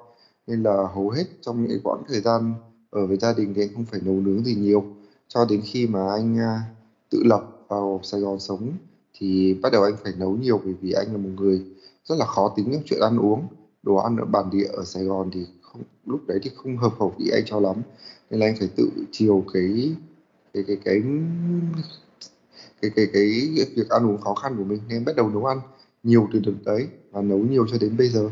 Nên 0.47 0.63
là 0.63 0.87
hầu 0.93 1.09
hết 1.09 1.23
trong 1.41 1.65
những 1.65 1.79
quãng 1.83 2.03
thời 2.07 2.21
gian 2.21 2.53
ở 2.89 3.07
với 3.07 3.17
gia 3.17 3.33
đình 3.33 3.53
thì 3.53 3.61
anh 3.61 3.69
không 3.73 3.85
phải 3.85 3.99
nấu 4.03 4.15
nướng 4.15 4.43
gì 4.43 4.55
nhiều. 4.55 4.85
Cho 5.27 5.45
đến 5.45 5.61
khi 5.65 5.87
mà 5.87 6.11
anh 6.11 6.39
à, 6.39 6.61
tự 7.09 7.23
lập 7.23 7.56
vào 7.67 7.99
Sài 8.03 8.21
Gòn 8.21 8.39
sống 8.39 8.71
thì 9.13 9.53
bắt 9.61 9.71
đầu 9.71 9.83
anh 9.83 9.95
phải 10.03 10.13
nấu 10.17 10.37
nhiều 10.37 10.61
bởi 10.63 10.73
vì 10.81 10.91
anh 10.91 11.07
là 11.11 11.17
một 11.17 11.29
người 11.37 11.61
rất 12.03 12.15
là 12.19 12.25
khó 12.25 12.49
tính 12.55 12.69
trong 12.71 12.81
chuyện 12.85 12.99
ăn 13.01 13.17
uống 13.17 13.47
đồ 13.83 13.95
ăn 13.95 14.17
ở 14.17 14.25
bản 14.25 14.49
địa 14.49 14.67
ở 14.73 14.83
Sài 14.83 15.03
Gòn 15.03 15.29
thì 15.33 15.45
không 15.61 15.81
lúc 16.05 16.21
đấy 16.27 16.39
thì 16.43 16.49
không 16.55 16.77
hợp 16.77 16.91
khẩu 16.99 17.13
vị 17.17 17.29
anh 17.33 17.43
cho 17.45 17.59
lắm 17.59 17.75
nên 18.29 18.39
là 18.39 18.45
anh 18.45 18.55
phải 18.59 18.69
tự 18.75 18.89
chiều 19.11 19.43
cái 19.53 19.95
cái 20.53 20.63
cái 20.67 20.77
cái 20.85 21.01
cái 22.81 22.91
cái 22.95 23.07
cái, 23.13 23.49
cái 23.55 23.65
việc 23.75 23.89
ăn 23.89 24.05
uống 24.05 24.17
khó 24.17 24.33
khăn 24.33 24.57
của 24.57 24.63
mình 24.63 24.81
nên 24.89 25.05
bắt 25.05 25.15
đầu 25.15 25.29
nấu 25.29 25.45
ăn 25.45 25.61
nhiều 26.03 26.27
từ 26.33 26.39
đợt 26.45 26.53
đấy 26.65 26.87
và 27.11 27.21
nấu 27.21 27.39
nhiều 27.39 27.67
cho 27.67 27.77
đến 27.81 27.97
bây 27.97 28.07
giờ. 28.07 28.29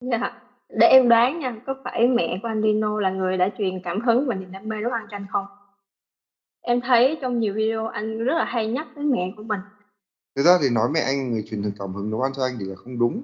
Dạ. 0.00 0.30
Để 0.68 0.86
em 0.86 1.08
đoán 1.08 1.38
nha, 1.38 1.54
có 1.66 1.74
phải 1.84 2.06
mẹ 2.06 2.38
của 2.42 2.48
anh 2.48 2.62
Dino 2.62 3.00
là 3.00 3.10
người 3.10 3.36
đã 3.36 3.48
truyền 3.58 3.80
cảm 3.80 4.00
hứng 4.00 4.26
và 4.26 4.34
niềm 4.34 4.52
đam 4.52 4.68
mê 4.68 4.76
nấu 4.80 4.92
ăn 4.92 5.06
cho 5.10 5.16
anh 5.16 5.26
không? 5.28 5.46
Em 6.66 6.80
thấy 6.80 7.18
trong 7.22 7.38
nhiều 7.38 7.54
video 7.54 7.86
anh 7.86 8.18
rất 8.18 8.34
là 8.34 8.44
hay 8.44 8.66
nhắc 8.66 8.86
đến 8.96 9.10
mẹ 9.10 9.32
của 9.36 9.42
mình. 9.42 9.60
Thực 10.36 10.42
ra 10.42 10.58
thì 10.62 10.70
nói 10.70 10.88
mẹ 10.88 11.00
anh 11.00 11.32
người 11.32 11.42
truyền 11.42 11.72
cảm 11.78 11.94
hứng 11.94 12.10
nấu 12.10 12.20
ăn 12.22 12.32
cho 12.32 12.42
anh 12.42 12.56
thì 12.58 12.64
là 12.64 12.74
không 12.74 12.98
đúng. 12.98 13.22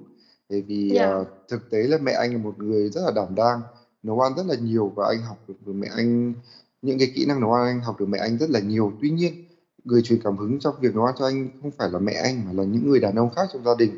Bởi 0.49 0.61
vì 0.61 0.91
Dạ. 0.95 1.15
uh, 1.17 1.27
thực 1.47 1.69
tế 1.69 1.77
là 1.83 1.97
mẹ 1.97 2.11
anh 2.11 2.31
là 2.31 2.37
một 2.37 2.57
người 2.59 2.89
rất 2.89 3.01
là 3.05 3.11
đảm 3.11 3.35
đang, 3.35 3.61
nấu 4.03 4.19
ăn 4.19 4.33
rất 4.37 4.45
là 4.45 4.55
nhiều 4.55 4.91
và 4.95 5.07
anh 5.07 5.21
học 5.21 5.37
được 5.47 5.53
từ 5.65 5.73
mẹ 5.73 5.87
anh 5.95 6.33
những 6.81 6.99
cái 6.99 7.11
kỹ 7.15 7.25
năng 7.25 7.39
nấu 7.41 7.53
ăn 7.53 7.65
anh 7.65 7.81
học 7.81 7.99
được 7.99 8.05
mẹ 8.05 8.17
anh 8.17 8.37
rất 8.37 8.49
là 8.49 8.59
nhiều. 8.59 8.91
Tuy 9.01 9.09
nhiên, 9.09 9.33
người 9.83 10.01
truyền 10.01 10.19
cảm 10.23 10.37
hứng 10.37 10.59
trong 10.59 10.75
việc 10.81 10.95
nấu 10.95 11.05
ăn 11.05 11.15
cho 11.17 11.25
anh 11.25 11.49
không 11.61 11.71
phải 11.71 11.89
là 11.89 11.99
mẹ 11.99 12.13
anh 12.13 12.45
mà 12.45 12.51
là 12.53 12.63
những 12.63 12.89
người 12.89 12.99
đàn 12.99 13.15
ông 13.15 13.29
khác 13.29 13.49
trong 13.53 13.63
gia 13.63 13.75
đình. 13.77 13.91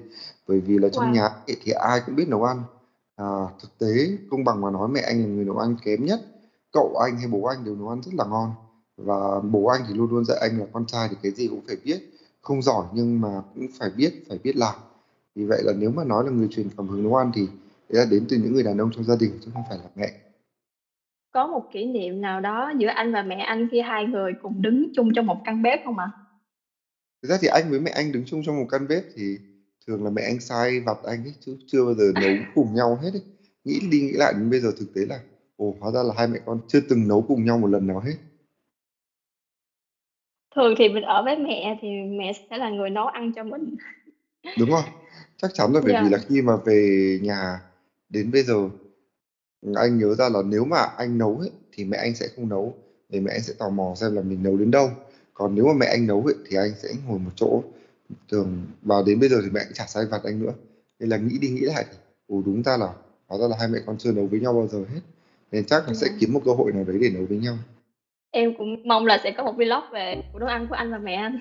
Bởi 0.48 0.60
vì 0.60 0.78
là 0.78 0.90
trong 0.90 1.06
Wow. 1.06 1.12
nhà 1.14 1.30
thì 1.62 1.72
ai 1.72 2.02
cũng 2.06 2.16
biết 2.16 2.28
nấu 2.28 2.44
ăn. 2.44 2.64
À, 3.16 3.26
thực 3.62 3.78
tế 3.78 3.88
công 4.30 4.44
bằng 4.44 4.62
mà 4.62 4.70
nói 4.72 4.88
mẹ 4.88 5.00
anh 5.02 5.22
là 5.22 5.28
người 5.28 5.46
nấu 5.46 5.58
ăn 5.58 5.76
kém 5.84 6.06
nhất. 6.06 6.22
Cậu 6.72 6.96
anh 7.06 7.18
hay 7.18 7.28
bố 7.28 7.44
anh 7.44 7.64
đều 7.64 7.76
nấu 7.76 7.90
ăn 7.90 8.02
rất 8.02 8.12
là 8.18 8.26
ngon 8.26 8.52
và 8.98 9.40
bố 9.40 9.66
anh 9.68 9.84
thì 9.88 9.94
luôn 9.94 10.10
luôn 10.12 10.26
dạy 10.26 10.38
anh 10.42 10.60
là 10.60 10.66
con 10.74 10.86
trai 10.86 11.08
thì 11.10 11.16
cái 11.24 11.32
gì 11.32 11.48
cũng 11.48 11.62
phải 11.68 11.76
biết 11.84 12.00
không 12.42 12.62
giỏi 12.62 12.86
nhưng 12.94 13.22
mà 13.22 13.42
cũng 13.54 13.68
phải 13.80 13.90
biết 13.90 14.14
phải 14.30 14.38
biết 14.44 14.56
làm 14.56 14.76
vì 15.36 15.46
vậy 15.46 15.62
là 15.64 15.74
nếu 15.74 15.92
mà 15.92 16.04
nói 16.04 16.26
là 16.26 16.32
người 16.32 16.48
truyền 16.48 16.70
cảm 16.78 16.88
hứng 16.88 17.04
nấu 17.04 17.16
ăn 17.16 17.32
thì 17.36 17.48
đấy 17.90 18.00
là 18.00 18.06
đến 18.06 18.26
từ 18.30 18.38
những 18.38 18.54
người 18.54 18.64
đàn 18.64 18.78
ông 18.78 18.92
trong 18.92 19.04
gia 19.06 19.16
đình 19.16 19.38
chứ 19.42 19.52
không 19.54 19.64
phải 19.70 19.78
là 19.78 19.90
mẹ 19.96 20.12
Có 21.32 21.48
một 21.48 21.64
kỷ 21.70 21.86
niệm 21.86 22.22
nào 22.22 22.40
đó 22.40 22.72
giữa 22.78 22.88
anh 22.88 23.12
và 23.12 23.22
mẹ 23.22 23.36
anh 23.36 23.68
khi 23.72 23.82
hai 23.82 24.06
người 24.06 24.34
cùng 24.40 24.62
đứng 24.62 24.88
chung 24.94 25.10
trong 25.16 25.26
một 25.26 25.38
căn 25.44 25.62
bếp 25.62 25.80
không 25.84 25.98
ạ? 26.00 26.10
thực 27.22 27.30
ra 27.30 27.38
thì 27.42 27.48
anh 27.48 27.70
với 27.70 27.80
mẹ 27.80 27.92
anh 27.92 28.12
đứng 28.12 28.26
chung 28.26 28.42
trong 28.46 28.58
một 28.60 28.66
căn 28.70 28.88
bếp 28.88 29.04
thì 29.16 29.38
thường 29.88 30.04
là 30.04 30.10
mẹ 30.10 30.22
anh 30.22 30.40
sai 30.40 30.80
vặt 30.80 30.98
anh 31.04 31.24
ấy 31.24 31.34
chứ 31.40 31.56
chưa 31.66 31.86
bao 31.86 31.94
giờ 31.94 32.04
nấu 32.16 32.38
cùng 32.54 32.74
nhau 32.74 32.96
hết 32.96 33.14
ấy. 33.14 33.22
nghĩ 33.64 33.80
đi 33.92 34.02
nghĩ 34.02 34.12
lại 34.12 34.34
đến 34.34 34.50
bây 34.50 34.60
giờ 34.60 34.72
thực 34.80 34.94
tế 34.94 35.02
là 35.06 35.20
ồ 35.56 35.76
hóa 35.80 35.92
ra 35.92 36.04
là 36.04 36.14
hai 36.18 36.28
mẹ 36.28 36.40
con 36.46 36.60
chưa 36.68 36.80
từng 36.90 37.08
nấu 37.08 37.22
cùng 37.22 37.46
nhau 37.46 37.58
một 37.58 37.68
lần 37.68 37.88
nào 37.88 38.00
hết 38.00 38.16
Thường 40.56 40.74
thì 40.78 40.90
mình 40.90 41.04
ở 41.04 41.22
với 41.24 41.36
mẹ 41.38 41.76
thì 41.82 41.88
mẹ 42.10 42.32
sẽ 42.50 42.58
là 42.58 42.70
người 42.70 42.90
nấu 42.90 43.08
ăn 43.08 43.32
cho 43.32 43.44
mình. 43.44 43.76
đúng 44.60 44.72
không 44.72 44.84
chắc 45.38 45.54
chắn 45.54 45.74
rồi 45.74 45.82
bởi 45.86 45.94
vì 45.94 46.04
Dạ. 46.04 46.10
là 46.12 46.18
khi 46.18 46.42
mà 46.42 46.56
về 46.66 47.20
nhà 47.22 47.60
đến 48.10 48.32
bây 48.32 48.44
giờ 48.44 48.70
anh 49.76 49.98
nhớ 49.98 50.16
ra 50.16 50.30
là 50.30 50.42
nếu 50.46 50.66
mà 50.66 50.78
anh 50.98 51.18
nấu 51.18 51.38
ấy, 51.40 51.50
thì 51.72 51.86
mẹ 51.86 51.98
anh 51.98 52.14
sẽ 52.16 52.28
không 52.36 52.50
nấu 52.50 52.74
vì 53.10 53.20
mẹ 53.20 53.32
anh 53.32 53.42
sẽ 53.42 53.54
tò 53.58 53.70
mò 53.70 53.94
xem 53.96 54.16
là 54.16 54.22
mình 54.22 54.44
nấu 54.44 54.58
đến 54.58 54.72
đâu 54.72 54.92
còn 55.34 55.56
nếu 55.56 55.66
mà 55.66 55.74
mẹ 55.74 55.86
anh 55.86 56.08
nấu 56.08 56.24
ấy, 56.26 56.36
thì 56.50 56.58
anh 56.58 56.72
sẽ 56.76 56.90
ngồi 57.08 57.20
một 57.20 57.32
chỗ 57.36 57.62
thường 58.32 58.62
và 58.82 59.02
đến 59.06 59.20
bây 59.20 59.30
giờ 59.30 59.40
thì 59.44 59.50
mẹ 59.50 59.62
cũng 59.64 59.74
chả 59.74 59.86
sai 59.88 60.06
vặt 60.06 60.24
anh 60.24 60.40
nữa 60.40 60.54
nên 61.00 61.10
là 61.10 61.18
nghĩ 61.18 61.38
đi 61.38 61.50
nghĩ 61.50 61.62
lại 61.62 61.86
thì 61.92 61.98
ồ 62.28 62.42
đúng 62.46 62.64
ra 62.64 62.78
là 62.78 62.94
hóa 63.28 63.38
ra 63.40 63.48
là 63.48 63.56
hai 63.60 63.68
mẹ 63.68 63.80
con 63.86 63.98
chưa 63.98 64.12
nấu 64.12 64.28
với 64.28 64.40
nhau 64.40 64.54
bao 64.54 64.68
giờ 64.68 64.86
hết 64.94 65.00
nên 65.52 65.66
chắc 65.66 65.88
là 65.88 65.94
sẽ 65.94 66.08
Dạ. 66.10 66.16
kiếm 66.20 66.34
một 66.34 66.42
cơ 66.46 66.52
hội 66.54 66.72
nào 66.72 66.84
đấy 66.84 66.98
để 67.02 67.10
nấu 67.10 67.26
với 67.26 67.38
nhau 67.38 67.58
Em 68.36 68.54
cũng 68.58 68.76
mong 68.86 69.06
là 69.06 69.18
sẽ 69.24 69.32
có 69.32 69.44
một 69.44 69.54
vlog 69.58 69.84
về 69.92 70.24
của 70.34 70.40
nấu 70.40 70.50
ăn 70.50 70.68
của 70.68 70.76
anh 70.76 70.92
và 70.92 70.98
mẹ 70.98 71.14
anh. 71.14 71.40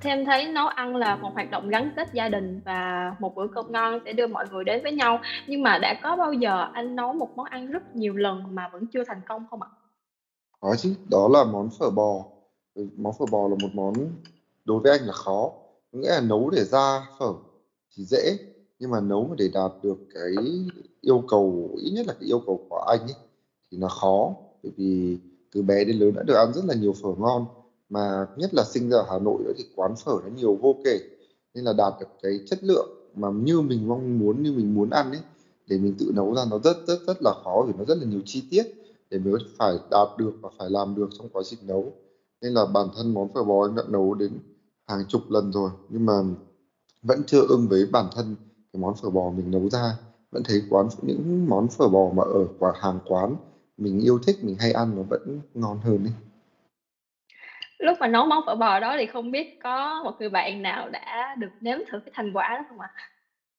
Thêm 0.00 0.18
em 0.18 0.24
thấy 0.24 0.52
nấu 0.52 0.66
ăn 0.66 0.96
là 0.96 1.16
một 1.16 1.30
hoạt 1.34 1.50
động 1.50 1.68
gắn 1.68 1.90
kết 1.96 2.08
gia 2.12 2.28
đình 2.28 2.60
và 2.64 3.14
một 3.18 3.34
bữa 3.34 3.46
cơm 3.54 3.72
ngon 3.72 3.98
sẽ 4.04 4.12
đưa 4.12 4.26
mọi 4.26 4.46
người 4.50 4.64
đến 4.64 4.82
với 4.82 4.92
nhau. 4.92 5.20
Nhưng 5.46 5.62
mà 5.62 5.78
đã 5.78 6.00
có 6.02 6.16
bao 6.16 6.32
giờ 6.32 6.68
anh 6.72 6.96
nấu 6.96 7.12
một 7.12 7.36
món 7.36 7.46
ăn 7.46 7.66
rất 7.66 7.96
nhiều 7.96 8.14
lần 8.14 8.54
mà 8.54 8.68
vẫn 8.72 8.86
chưa 8.86 9.04
thành 9.04 9.20
công 9.28 9.46
không 9.50 9.62
ạ? 9.62 9.68
có 10.60 10.76
chứ, 10.78 10.94
đó 11.10 11.28
là 11.32 11.44
món 11.44 11.68
phở 11.78 11.90
bò 11.90 12.24
ừ, 12.74 12.88
món 12.96 13.12
phở 13.18 13.24
bò 13.32 13.48
là 13.48 13.56
một 13.62 13.68
món 13.74 13.94
đối 14.64 14.80
với 14.80 14.92
anh 14.92 15.06
là 15.06 15.12
khó. 15.12 15.52
Nghĩa 15.92 16.08
là 16.08 16.20
nấu 16.20 16.50
để 16.50 16.64
ra 16.64 17.08
phở 17.18 17.32
thì 17.96 18.04
dễ, 18.04 18.38
nhưng 18.78 18.90
mà 18.90 19.00
nấu 19.00 19.26
mà 19.26 19.34
để 19.38 19.48
đạt 19.54 19.72
được 19.82 19.96
cái 20.14 20.32
yêu 21.00 21.24
cầu, 21.28 21.70
ít 21.78 21.90
nhất 21.90 22.06
là 22.06 22.12
cái 22.20 22.28
yêu 22.28 22.42
cầu 22.46 22.66
của 22.68 22.76
anh 22.76 23.00
ấy, 23.00 23.14
thì 23.70 23.78
là 23.78 23.88
khó. 23.88 24.34
Bởi 24.62 24.72
vì 24.76 25.16
từ 25.54 25.62
bé 25.62 25.84
đến 25.84 25.98
lớn 25.98 26.14
đã 26.14 26.22
được 26.22 26.34
ăn 26.34 26.52
rất 26.54 26.64
là 26.64 26.74
nhiều 26.74 26.92
phở 27.02 27.08
ngon, 27.18 27.46
mà 27.88 28.26
nhất 28.36 28.54
là 28.54 28.64
sinh 28.64 28.90
ra 28.90 28.98
ở 28.98 29.06
Hà 29.10 29.18
Nội 29.18 29.42
nữa 29.44 29.52
thì 29.58 29.64
quán 29.76 29.94
phở 30.04 30.12
nó 30.22 30.28
nhiều 30.36 30.54
vô 30.54 30.76
kể. 30.84 30.98
Nên 31.54 31.64
là 31.64 31.72
đạt 31.72 31.92
được 32.00 32.06
cái 32.22 32.40
chất 32.46 32.64
lượng 32.64 32.88
mà 33.14 33.28
như 33.30 33.60
mình 33.60 33.88
mong 33.88 34.18
muốn, 34.18 34.42
như 34.42 34.52
mình 34.52 34.74
muốn 34.74 34.90
ăn 34.90 35.10
ấy, 35.10 35.20
để 35.66 35.78
mình 35.78 35.94
tự 35.98 36.12
nấu 36.14 36.34
ra 36.34 36.42
nó 36.50 36.58
rất 36.58 36.76
rất 36.86 36.98
rất 37.06 37.22
là 37.22 37.32
khó 37.44 37.64
vì 37.66 37.72
nó 37.78 37.84
rất 37.84 37.98
là 37.98 38.04
nhiều 38.04 38.20
chi 38.24 38.42
tiết 38.50 38.62
để 39.10 39.18
mới 39.18 39.34
phải 39.58 39.74
đạt 39.90 40.08
được 40.18 40.32
và 40.40 40.48
phải 40.58 40.70
làm 40.70 40.94
được 40.94 41.08
trong 41.18 41.28
quá 41.32 41.42
trình 41.44 41.58
nấu. 41.66 41.92
Nên 42.40 42.52
là 42.52 42.66
bản 42.66 42.88
thân 42.96 43.14
món 43.14 43.28
phở 43.34 43.44
bò 43.44 43.66
anh 43.66 43.74
đã 43.74 43.82
nấu 43.88 44.14
đến 44.14 44.32
hàng 44.92 45.06
chục 45.08 45.22
lần 45.30 45.52
rồi 45.52 45.70
nhưng 45.88 46.06
mà 46.06 46.12
vẫn 47.02 47.22
chưa 47.26 47.46
ưng 47.48 47.68
với 47.68 47.86
bản 47.92 48.06
thân 48.14 48.36
cái 48.72 48.82
món 48.82 48.94
phở 48.94 49.10
bò 49.10 49.30
mình 49.30 49.50
nấu 49.50 49.70
ra. 49.70 49.92
Vẫn 50.30 50.42
thấy 50.42 50.62
quán 50.70 50.88
những 51.02 51.46
món 51.48 51.68
phở 51.68 51.88
bò 51.88 52.10
mà 52.14 52.22
ở 52.22 52.46
quả 52.58 52.72
hàng 52.76 52.98
quán 53.04 53.36
mình 53.78 54.00
yêu 54.00 54.18
thích 54.26 54.36
mình 54.42 54.56
hay 54.58 54.72
ăn 54.72 54.96
nó 54.96 55.02
vẫn 55.02 55.40
ngon 55.54 55.78
hơn 55.78 56.04
ấy. 56.04 56.12
Lúc 57.78 57.96
mà 58.00 58.08
nấu 58.08 58.26
món 58.26 58.42
phở 58.46 58.54
bò 58.54 58.80
đó 58.80 58.96
thì 58.98 59.06
không 59.06 59.30
biết 59.30 59.46
có 59.62 60.02
một 60.04 60.12
người 60.18 60.28
bạn 60.28 60.62
nào 60.62 60.88
đã 60.88 61.34
được 61.38 61.50
nếm 61.60 61.78
thử 61.90 62.00
cái 62.04 62.12
thành 62.14 62.32
quả 62.32 62.48
đó 62.48 62.64
không 62.68 62.80
ạ? 62.80 62.88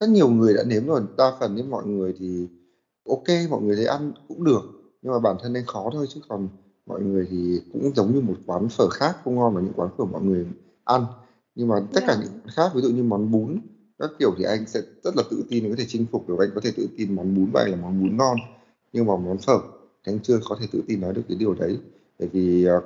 rất 0.04 0.10
nhiều 0.10 0.30
người 0.30 0.54
đã 0.54 0.64
nếm 0.64 0.88
rồi 0.88 1.02
đa 1.18 1.32
phần 1.40 1.56
những 1.56 1.70
mọi 1.70 1.86
người 1.86 2.14
thì 2.20 2.48
ok 3.10 3.50
mọi 3.50 3.62
người 3.62 3.76
thấy 3.76 3.86
ăn 3.86 4.12
cũng 4.28 4.44
được 4.44 4.62
nhưng 5.02 5.14
mà 5.14 5.20
bản 5.20 5.36
thân 5.42 5.54
anh 5.54 5.66
khó 5.66 5.90
thôi 5.94 6.06
chứ 6.10 6.22
còn 6.28 6.48
mọi 6.86 7.02
người 7.02 7.28
thì 7.32 7.62
cũng 7.74 7.92
giống 7.96 8.14
như 8.14 8.22
một 8.22 8.36
quán 8.46 8.70
phở 8.70 8.90
khác 8.90 9.18
không 9.24 9.36
ngon 9.36 9.56
bằng 9.56 9.64
những 9.64 9.74
quán 9.76 9.90
phở 9.98 10.06
mọi 10.06 10.22
người 10.22 10.48
ăn 10.84 11.06
nhưng 11.56 11.68
mà 11.68 11.76
tất 11.94 12.02
cả 12.08 12.14
Dạ. 12.14 12.22
những 12.24 12.32
quán 12.32 12.48
khác 12.50 12.72
ví 12.76 12.82
dụ 12.82 12.90
như 12.90 13.04
món 13.04 13.32
bún 13.32 13.58
các 14.00 14.10
kiểu 14.20 14.34
thì 14.38 14.44
anh 14.44 14.66
sẽ 14.68 14.82
rất 15.04 15.16
là 15.16 15.24
tự 15.32 15.44
tin 15.50 15.70
có 15.70 15.76
thể 15.78 15.86
chinh 15.88 16.06
phục 16.12 16.30
được. 16.30 16.36
Anh 16.40 16.50
có 16.56 16.62
thể 16.62 16.72
tự 16.78 16.88
tin 16.98 17.16
món 17.16 17.36
bún 17.36 17.48
anh 17.54 17.72
là 17.72 17.78
món 17.78 18.02
bún 18.02 18.18
ngon 18.18 18.38
nhưng 18.94 19.06
mà 19.06 19.16
món 19.16 19.38
phở 19.38 19.60
anh 20.04 20.20
chưa 20.20 20.40
có 20.50 20.56
thể 20.60 20.68
tự 20.72 20.82
tin 20.88 21.02
nói 21.02 21.14
được 21.14 21.22
cái 21.28 21.38
điều 21.38 21.54
đấy. 21.54 21.78
Bởi 22.20 22.28
vì 22.28 22.64
ờ, 22.66 22.82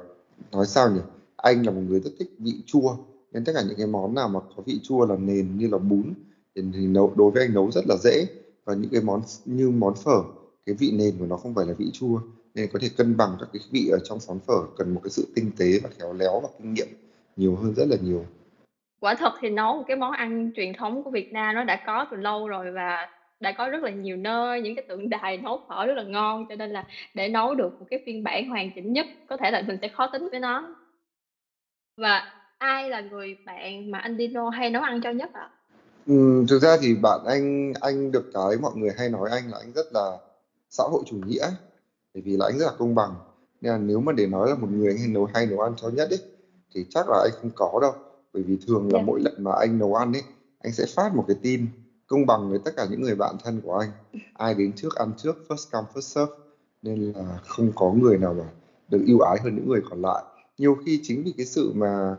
nói 0.52 0.66
sao 0.66 0.92
nhỉ? 0.92 1.00
Anh 1.36 1.66
là 1.66 1.72
một 1.72 1.82
người 1.88 2.00
rất 2.00 2.12
thích 2.20 2.30
vị 2.40 2.54
chua 2.66 2.96
nên 3.32 3.44
tất 3.44 3.52
cả 3.56 3.62
những 3.68 3.78
cái 3.78 3.88
món 3.88 4.16
nào 4.16 4.30
mà 4.30 4.40
có 4.40 4.64
vị 4.66 4.80
chua 4.84 5.06
là 5.06 5.16
nền 5.16 5.58
như 5.58 5.68
là 5.68 5.78
bún 5.78 6.14
thì, 6.56 6.62
thì 6.74 6.88
nấu 6.88 7.14
đối 7.16 7.32
với 7.32 7.44
anh 7.44 7.54
nấu 7.54 7.72
rất 7.72 7.88
là 7.88 7.96
dễ. 7.98 8.28
Và 8.66 8.74
những 8.74 8.90
cái 8.92 9.02
món 9.02 9.22
như 9.46 9.70
món 9.70 9.96
phở 9.96 10.24
cái 10.66 10.76
vị 10.76 10.92
nền 10.92 11.18
của 11.20 11.26
nó 11.26 11.38
không 11.38 11.54
phải 11.54 11.66
là 11.66 11.74
vị 11.74 11.90
chua 11.94 12.22
nên 12.56 12.70
có 12.74 12.80
thể 12.82 12.90
cân 12.98 13.18
bằng 13.18 13.38
các 13.40 13.50
cái 13.54 13.62
vị 13.72 13.88
ở 13.92 14.00
trong 14.04 14.20
món 14.28 14.40
phở 14.40 14.62
cần 14.78 14.94
một 14.94 15.02
cái 15.04 15.12
sự 15.12 15.28
tinh 15.36 15.52
tế 15.58 15.80
và 15.84 15.90
khéo 16.00 16.14
léo 16.14 16.40
và 16.40 16.50
kinh 16.58 16.74
nghiệm 16.74 16.88
nhiều 17.38 17.56
hơn 17.56 17.74
rất 17.74 17.88
là 17.88 17.98
nhiều 18.04 18.26
Quả 19.00 19.16
thật 19.16 19.34
thì 19.40 19.50
nấu 19.50 19.74
một 19.78 19.84
cái 19.88 19.98
món 19.98 20.12
ăn 20.12 20.52
truyền 20.56 20.74
thống 20.74 21.04
của 21.04 21.12
Việt 21.12 21.34
Nam 21.34 21.56
nó 21.56 21.64
đã 21.64 21.78
có 21.86 22.06
từ 22.12 22.18
lâu 22.18 22.48
rồi 22.48 22.72
và 22.72 23.08
đã 23.40 23.52
có 23.52 23.70
rất 23.70 23.84
là 23.84 23.90
nhiều 23.90 24.16
nơi 24.18 24.62
những 24.62 24.76
cái 24.76 24.84
tượng 24.88 25.10
đài 25.10 25.38
nấu 25.38 25.60
phở 25.68 25.86
rất 25.86 25.94
là 25.94 26.04
ngon 26.04 26.46
cho 26.50 26.56
nên 26.56 26.70
là 26.72 26.84
để 27.14 27.28
nấu 27.28 27.56
được 27.56 27.74
một 27.80 27.86
cái 27.90 28.00
phiên 28.06 28.24
bản 28.24 28.48
hoàn 28.48 28.72
chỉnh 28.72 28.94
nhất 28.94 29.08
có 29.28 29.38
thể 29.38 29.52
là 29.52 29.62
mình 29.68 29.78
sẽ 29.82 29.88
khó 29.88 30.08
tính 30.08 30.28
với 30.32 30.40
nó. 30.40 30.64
Và 31.98 32.24
ai 32.58 32.90
là 32.90 33.02
người 33.02 33.36
bạn 33.46 33.92
mà 33.92 33.98
anh 34.00 34.18
Dino 34.18 34.50
hay 34.50 34.70
nấu 34.70 34.82
ăn 34.82 35.02
cho 35.02 35.10
nhất 35.12 35.30
ạ? 35.34 35.50
Ừ, 36.08 36.46
thực 36.50 36.60
ra 36.60 36.78
thì 36.82 36.96
bạn 36.96 37.22
anh 37.26 37.74
anh 37.82 38.12
được 38.12 38.26
cái 38.34 38.58
mọi 38.62 38.72
người 38.76 38.90
hay 38.98 39.10
nói 39.10 39.30
anh 39.32 39.52
là 39.52 39.58
anh 39.58 39.72
rất 39.74 39.86
là 39.94 40.18
xã 40.70 40.84
hội 40.84 41.04
chủ 41.06 41.18
nghĩa 41.26 41.40
ấy. 41.40 41.54
bởi 42.14 42.22
vì 42.22 42.38
là 42.38 42.46
anh 42.46 42.60
rất 42.60 42.66
là 42.66 42.72
công 42.78 42.96
bằng 42.96 43.16
nên 43.62 43.72
là 43.72 43.78
nếu 43.78 44.00
mà 44.00 44.12
để 44.14 44.28
nói 44.28 44.50
là 44.50 44.56
một 44.56 44.68
người 44.72 44.88
anh 44.88 44.98
hay 44.98 45.08
nấu 45.08 45.26
hay 45.34 45.46
nấu 45.46 45.60
ăn 45.60 45.74
cho 45.78 45.90
nhất 45.90 46.10
ấy 46.10 46.20
thì 46.76 46.86
chắc 46.90 47.10
là 47.10 47.20
anh 47.24 47.32
không 47.42 47.52
có 47.56 47.80
đâu 47.82 47.94
bởi 48.34 48.44
vì 48.44 48.58
thường 48.68 48.84
là 48.94 49.00
Dạ. 49.00 49.04
mỗi 49.06 49.20
lần 49.22 49.34
mà 49.38 49.52
anh 49.60 49.78
nấu 49.78 49.96
ăn 49.96 50.12
ấy 50.14 50.24
anh 50.60 50.74
sẽ 50.74 50.86
phát 50.96 51.14
một 51.14 51.24
cái 51.28 51.36
tin 51.42 51.68
công 52.08 52.26
bằng 52.26 52.50
với 52.50 52.60
tất 52.60 52.76
cả 52.76 52.86
những 52.90 53.02
người 53.02 53.16
bạn 53.16 53.36
thân 53.44 53.62
của 53.62 53.74
anh. 53.78 53.92
Ai 54.34 54.54
đến 54.54 54.74
trước 54.74 54.96
ăn 54.96 55.14
trước 55.18 55.38
first 55.48 55.66
come 55.72 55.88
first 55.94 56.02
serve. 56.02 56.34
Nên 56.82 57.12
là 57.16 57.40
không 57.44 57.72
có 57.76 57.92
người 57.92 58.18
nào 58.18 58.34
mà 58.34 58.54
được 58.88 59.04
ưu 59.08 59.20
ái 59.20 59.38
hơn 59.44 59.56
những 59.56 59.70
người 59.70 59.82
còn 59.90 60.02
lại. 60.02 60.24
Nhiều 60.58 60.76
khi 60.76 61.00
chính 61.02 61.24
vì 61.24 61.34
cái 61.38 61.46
sự 61.46 61.72
mà 61.76 62.16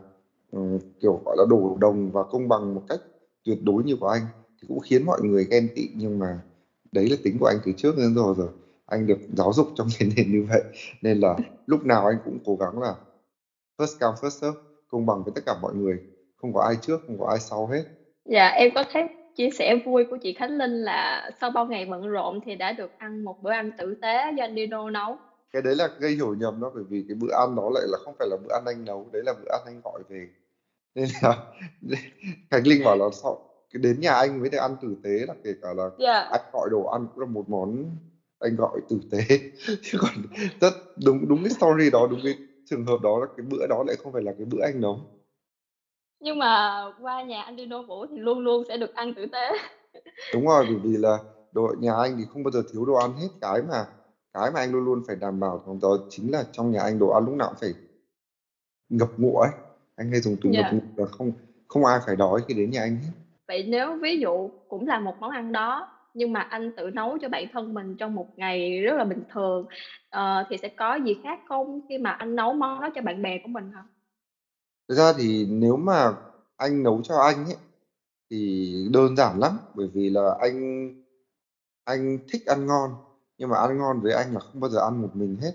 ừ, 0.51 0.59
kiểu 0.99 1.21
gọi 1.25 1.35
là 1.39 1.45
đổ 1.49 1.77
đồng 1.79 2.11
và 2.11 2.23
công 2.23 2.47
bằng 2.47 2.73
một 2.73 2.81
cách 2.87 2.99
tuyệt 3.43 3.57
đối 3.61 3.83
như 3.83 3.95
của 3.95 4.07
anh 4.07 4.27
thì 4.61 4.65
cũng 4.67 4.79
khiến 4.79 5.05
mọi 5.05 5.21
người 5.21 5.47
ghen 5.49 5.69
tị. 5.69 5.87
Nhưng 5.93 6.19
mà 6.19 6.41
đấy 6.91 7.09
là 7.09 7.15
tính 7.23 7.37
của 7.39 7.45
anh 7.45 7.59
từ 7.63 7.71
trước 7.77 7.97
đến 7.97 8.15
rồi 8.15 8.35
rồi. 8.37 8.49
Anh 8.85 9.07
được 9.07 9.19
giáo 9.37 9.53
dục 9.53 9.67
trong 9.73 9.87
cái 9.99 10.09
nền 10.15 10.31
như 10.31 10.43
vậy. 10.49 10.63
Nên 11.01 11.19
là 11.19 11.35
lúc 11.65 11.85
nào 11.85 12.05
anh 12.05 12.19
cũng 12.23 12.37
cố 12.45 12.55
gắng 12.55 12.79
là 12.79 12.95
first 13.77 13.95
come 13.99 14.15
first 14.21 14.29
serve 14.29 14.57
công 14.89 15.05
bằng 15.05 15.23
với 15.23 15.31
tất 15.35 15.41
cả 15.45 15.53
mọi 15.61 15.73
người 15.75 15.99
không 16.41 16.53
có 16.53 16.61
ai 16.61 16.75
trước 16.81 17.01
không 17.07 17.19
có 17.19 17.27
ai 17.27 17.39
sau 17.39 17.67
hết 17.67 17.83
Dạ 18.25 18.47
em 18.47 18.71
có 18.75 18.83
thấy 18.89 19.03
chia 19.35 19.49
sẻ 19.49 19.75
vui 19.85 20.05
của 20.05 20.17
chị 20.21 20.33
Khánh 20.33 20.57
Linh 20.57 20.71
là 20.83 21.29
sau 21.41 21.49
bao 21.49 21.65
ngày 21.65 21.85
bận 21.85 22.07
rộn 22.07 22.41
thì 22.45 22.55
đã 22.55 22.71
được 22.71 22.91
ăn 22.97 23.23
một 23.23 23.35
bữa 23.41 23.51
ăn 23.51 23.71
tử 23.71 23.95
tế 24.01 24.31
do 24.37 24.43
anh 24.43 24.55
Dino 24.55 24.89
nấu. 24.89 25.17
cái 25.53 25.61
đấy 25.61 25.75
là 25.75 25.89
gây 25.97 26.11
hiểu 26.11 26.35
nhầm 26.35 26.59
đó 26.61 26.71
bởi 26.73 26.83
vì 26.89 27.03
cái 27.07 27.15
bữa 27.15 27.33
ăn 27.39 27.55
đó 27.55 27.69
lại 27.73 27.83
là 27.87 27.97
không 27.97 28.13
phải 28.19 28.27
là 28.31 28.37
bữa 28.43 28.53
ăn 28.53 28.65
anh 28.65 28.85
nấu 28.85 29.09
đấy 29.13 29.21
là 29.25 29.33
bữa 29.33 29.49
ăn 29.51 29.61
anh 29.65 29.81
gọi 29.83 30.03
về 30.09 30.27
nên 30.95 31.07
là 31.21 31.37
Khánh 32.51 32.67
Linh 32.67 32.83
bảo 32.85 32.95
là 32.97 33.05
cái 33.73 33.79
đến 33.83 33.99
nhà 33.99 34.13
anh 34.13 34.39
mới 34.39 34.49
được 34.49 34.57
ăn 34.57 34.77
tử 34.77 34.95
tế 35.03 35.09
là 35.27 35.33
kể 35.43 35.53
cả 35.61 35.73
là 35.73 35.83
Dạ. 35.97 36.19
anh 36.31 36.41
gọi 36.53 36.69
đồ 36.71 36.83
ăn 36.85 37.07
cũng 37.07 37.19
là 37.21 37.25
một 37.25 37.49
món 37.49 37.97
anh 38.39 38.55
gọi 38.55 38.81
tử 38.89 38.99
tế 39.11 39.19
chứ 39.81 39.97
còn 40.01 40.11
rất 40.61 40.73
đúng 41.05 41.27
đúng 41.27 41.43
cái 41.43 41.49
story 41.49 41.89
đó 41.89 42.07
đúng 42.09 42.19
cái 42.23 42.35
trường 42.69 42.85
hợp 42.85 43.01
đó 43.01 43.19
là 43.19 43.25
cái 43.37 43.43
bữa 43.49 43.67
đó 43.67 43.83
lại 43.87 43.95
không 43.95 44.13
phải 44.13 44.21
là 44.21 44.33
cái 44.37 44.45
bữa 44.45 44.61
anh 44.63 44.79
nấu 44.81 44.99
Nhưng 46.19 46.39
mà 46.39 46.83
qua 46.97 47.21
nhà 47.21 47.41
anh 47.41 47.55
Dino 47.57 47.81
Vũ 47.81 48.05
thì 48.09 48.17
luôn 48.17 48.39
luôn 48.39 48.63
sẽ 48.67 48.77
được 48.77 48.93
ăn 48.93 49.13
tử 49.13 49.25
tế. 49.31 49.51
đúng 50.33 50.45
rồi 50.47 50.65
bởi 50.67 50.77
vì 50.83 50.97
là 50.97 51.19
đồ 51.51 51.75
nhà 51.79 51.93
anh 51.95 52.17
thì 52.17 52.25
không 52.25 52.43
bao 52.43 52.51
giờ 52.51 52.61
thiếu 52.71 52.85
đồ 52.85 52.93
ăn 52.93 53.15
hết 53.15 53.27
cái 53.41 53.61
mà 53.61 53.85
cái 54.33 54.51
mà 54.51 54.59
anh 54.59 54.71
luôn 54.71 54.85
luôn 54.85 55.01
phải 55.07 55.15
đảm 55.15 55.39
bảo 55.39 55.61
đó, 55.65 55.73
đó 55.81 55.97
chính 56.09 56.31
là 56.31 56.43
trong 56.51 56.71
nhà 56.71 56.81
anh 56.81 56.99
đồ 56.99 57.09
ăn 57.09 57.25
lúc 57.25 57.35
nào 57.35 57.47
cũng 57.49 57.55
phải 57.61 57.73
ngập 58.89 59.09
ngụa 59.17 59.39
ấy 59.39 59.51
anh 59.95 60.11
hay 60.11 60.19
dùng 60.21 60.35
từ 60.41 60.49
ngập 60.49 60.65
Dạ. 60.65 60.71
ngụa 60.71 61.03
là 61.03 61.05
không 61.05 61.31
không 61.67 61.85
ai 61.85 61.99
phải 62.05 62.15
đói 62.15 62.41
khi 62.47 62.53
đến 62.53 62.69
nhà 62.71 62.81
anh 62.81 62.97
hết 62.97 63.11
Vậy 63.47 63.63
nếu 63.63 63.97
ví 64.01 64.17
dụ 64.19 64.51
cũng 64.67 64.87
là 64.87 64.99
một 64.99 65.15
món 65.19 65.31
ăn 65.31 65.51
đó 65.51 65.87
nhưng 66.13 66.33
mà 66.33 66.41
anh 66.41 66.71
tự 66.71 66.89
nấu 66.93 67.17
cho 67.21 67.29
bản 67.29 67.45
thân 67.51 67.73
mình 67.73 67.95
trong 67.97 68.15
một 68.15 68.27
ngày 68.35 68.81
rất 68.81 68.93
là 68.97 69.03
bình 69.03 69.23
thường. 69.29 69.65
Ờ, 70.09 70.43
thì 70.49 70.57
sẽ 70.61 70.69
có 70.75 70.95
gì 70.95 71.13
khác 71.23 71.39
không 71.45 71.79
khi 71.89 71.97
mà 71.97 72.11
anh 72.11 72.35
nấu 72.35 72.53
món 72.53 72.81
đó 72.81 72.89
cho 72.95 73.01
bạn 73.01 73.21
bè 73.21 73.39
của 73.39 73.49
mình 73.49 73.71
hả? 73.71 73.83
thực 74.87 74.95
ra 74.95 75.13
thì 75.17 75.45
nếu 75.49 75.77
mà 75.77 76.13
anh 76.57 76.83
nấu 76.83 77.01
cho 77.03 77.17
anh 77.17 77.45
ấy 77.45 77.57
thì 78.31 78.73
đơn 78.93 79.17
giản 79.17 79.39
lắm. 79.39 79.59
Bởi 79.73 79.89
vì 79.93 80.09
là 80.09 80.35
anh 80.39 80.91
anh 81.83 82.19
thích 82.27 82.45
ăn 82.45 82.67
ngon. 82.67 82.97
Nhưng 83.37 83.49
mà 83.49 83.57
ăn 83.59 83.77
ngon 83.77 84.01
với 84.01 84.13
anh 84.13 84.33
là 84.33 84.39
không 84.39 84.61
bao 84.61 84.69
giờ 84.69 84.79
ăn 84.81 85.01
một 85.01 85.09
mình 85.15 85.37
hết. 85.41 85.51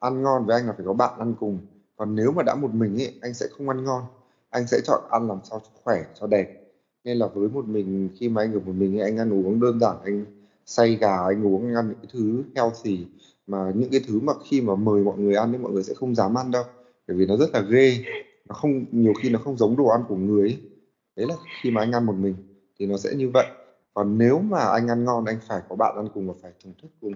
Ăn 0.00 0.22
ngon 0.22 0.46
với 0.46 0.56
anh 0.56 0.66
là 0.66 0.72
phải 0.76 0.86
có 0.86 0.92
bạn 0.94 1.14
ăn 1.18 1.34
cùng. 1.34 1.60
Còn 1.96 2.14
nếu 2.16 2.32
mà 2.32 2.42
đã 2.42 2.54
một 2.54 2.72
mình 2.74 3.02
ấy 3.02 3.12
anh 3.20 3.34
sẽ 3.34 3.46
không 3.50 3.68
ăn 3.68 3.84
ngon. 3.84 4.06
Anh 4.50 4.66
sẽ 4.66 4.80
chọn 4.84 5.02
ăn 5.08 5.28
làm 5.28 5.40
sao 5.44 5.60
cho 5.60 5.70
khỏe 5.84 6.02
cho 6.14 6.26
đẹp 6.26 6.48
nên 7.04 7.16
là 7.16 7.26
với 7.26 7.48
một 7.48 7.66
mình, 7.66 8.08
khi 8.14 8.28
mà 8.28 8.42
anh 8.42 8.52
ở 8.54 8.60
một 8.66 8.72
mình, 8.78 9.00
anh 9.00 9.18
ăn 9.18 9.32
uống 9.32 9.60
đơn 9.60 9.80
giản, 9.80 9.96
anh 10.04 10.24
xay 10.66 10.96
gà, 10.96 11.16
anh 11.16 11.46
uống, 11.46 11.66
anh 11.66 11.74
ăn 11.74 11.88
những 11.88 11.98
cái 12.02 12.10
thứ 12.12 12.42
healthy. 12.54 13.06
Mà 13.46 13.72
những 13.74 13.90
cái 13.90 14.00
thứ 14.06 14.20
mà 14.20 14.32
khi 14.48 14.60
mà 14.60 14.74
mời 14.74 15.02
mọi 15.02 15.18
người 15.18 15.34
ăn 15.34 15.52
thì 15.52 15.58
mọi 15.58 15.72
người 15.72 15.82
sẽ 15.82 15.94
không 15.94 16.14
dám 16.14 16.38
ăn 16.38 16.50
đâu. 16.50 16.64
Bởi 17.08 17.16
vì 17.16 17.26
nó 17.26 17.36
rất 17.36 17.50
là 17.52 17.60
ghê. 17.60 17.98
Nó 18.48 18.54
không, 18.54 18.84
nhiều 18.92 19.12
khi 19.22 19.30
nó 19.30 19.38
không 19.38 19.56
giống 19.56 19.76
đồ 19.76 19.86
ăn 19.86 20.04
của 20.08 20.16
người 20.16 20.48
ấy. 20.48 20.58
đấy 21.16 21.26
là 21.28 21.34
khi 21.62 21.70
mà 21.70 21.82
anh 21.82 21.92
ăn 21.92 22.06
một 22.06 22.16
mình, 22.16 22.34
thì 22.78 22.86
nó 22.86 22.96
sẽ 22.96 23.14
như 23.14 23.28
vậy. 23.28 23.46
Còn 23.94 24.18
nếu 24.18 24.38
mà 24.38 24.60
anh 24.60 24.90
ăn 24.90 25.04
ngon, 25.04 25.24
anh 25.24 25.38
phải 25.48 25.60
có 25.68 25.76
bạn 25.76 25.96
ăn 25.96 26.08
cùng 26.14 26.28
và 26.28 26.34
phải 26.42 26.52
thưởng 26.64 26.72
thức 26.82 26.88
cùng. 27.00 27.12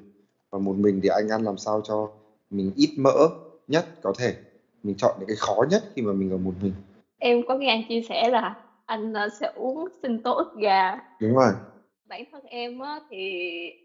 Còn 0.51 0.65
một 0.65 0.77
mình 0.77 1.01
thì 1.03 1.09
anh 1.09 1.29
ăn 1.29 1.43
làm 1.43 1.57
sao 1.57 1.81
cho 1.85 2.11
mình 2.51 2.73
ít 2.77 2.91
mỡ 2.97 3.29
nhất 3.69 3.87
có 4.03 4.13
thể. 4.19 4.35
Mình 4.83 4.95
chọn 4.97 5.17
những 5.19 5.27
cái 5.27 5.37
khó 5.37 5.65
nhất 5.71 5.83
khi 5.95 6.03
mà 6.03 6.13
mình 6.13 6.31
ở 6.31 6.37
một 6.37 6.53
mình. 6.63 6.73
Em 7.19 7.43
có 7.49 7.55
nghe 7.55 7.69
anh 7.69 7.83
chia 7.89 8.03
sẻ 8.09 8.29
là 8.29 8.62
anh 8.87 9.13
ờ, 9.13 9.29
sẽ 9.29 9.51
uống 9.55 9.85
sinh 10.03 10.19
tố 10.19 10.35
ức 10.35 10.55
gà. 10.55 10.95
đúng 11.21 11.35
rồi 11.35 11.53
Bản 12.09 12.21
thân 12.33 12.43
em 12.45 12.79
á, 12.79 13.01
thì 13.11 13.17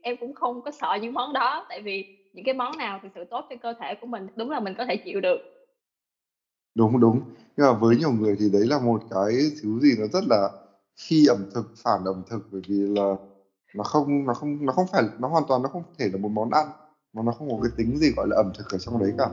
em 0.01 0.18
cũng 0.18 0.34
không 0.34 0.62
có 0.62 0.72
sợ 0.72 0.98
những 1.01 1.13
món 1.13 1.34
đó 1.34 1.63
tại 1.70 1.82
vì 1.82 2.06
những 2.34 2.46
cái 2.46 2.54
món 2.54 2.77
nào 2.77 3.00
thực 3.00 3.10
sự 3.16 3.25
tốt 3.30 3.46
cho 3.50 3.56
cơ 3.62 3.74
thể 3.80 3.96
của 3.96 4.08
mình 4.08 4.27
đúng 4.36 4.50
là 4.50 4.60
mình 4.60 4.74
có 4.77 4.86
thể 4.86 4.98
chịu 4.98 5.20
được. 5.22 5.38
đúng 6.75 7.00
đúng 7.00 7.20
nhưng 7.58 7.66
mà 7.68 7.74
với 7.74 7.96
nhiều 7.98 8.12
người 8.12 8.36
thì 8.39 8.50
đấy 8.50 8.66
là 8.68 8.80
một 8.80 9.01
cái 9.10 9.34
thứ 9.62 9.80
gì 9.80 9.96
nó 9.98 10.08
rất 10.08 10.24
là 10.30 10.50
phi 11.00 11.25
ẩm 11.25 11.46
thực 11.54 11.68
phản 11.84 12.04
ẩm 12.04 12.24
thực 12.30 12.44
bởi 12.51 12.62
vì 12.68 12.75
là 12.88 13.16
nó 13.75 13.84
không 13.84 14.25
nó 14.25 14.34
không 14.34 14.66
nó 14.66 14.74
không 14.74 14.86
phải 14.88 15.04
nó 15.18 15.27
hoàn 15.27 15.44
toàn 15.48 15.62
nó 15.62 15.70
không 15.70 15.84
thể 16.00 16.10
là 16.12 16.18
một 16.18 16.30
món 16.30 16.50
ăn 16.50 16.68
mà 17.13 17.22
nó 17.24 17.32
không 17.32 17.50
có 17.50 17.58
cái 17.63 17.72
tính 17.77 17.98
gì 17.98 18.12
gọi 18.16 18.27
là 18.30 18.36
ẩm 18.36 18.51
thực 18.58 18.70
ở 18.72 18.77
trong 18.77 19.00
đấy 19.00 19.13
cả 19.18 19.30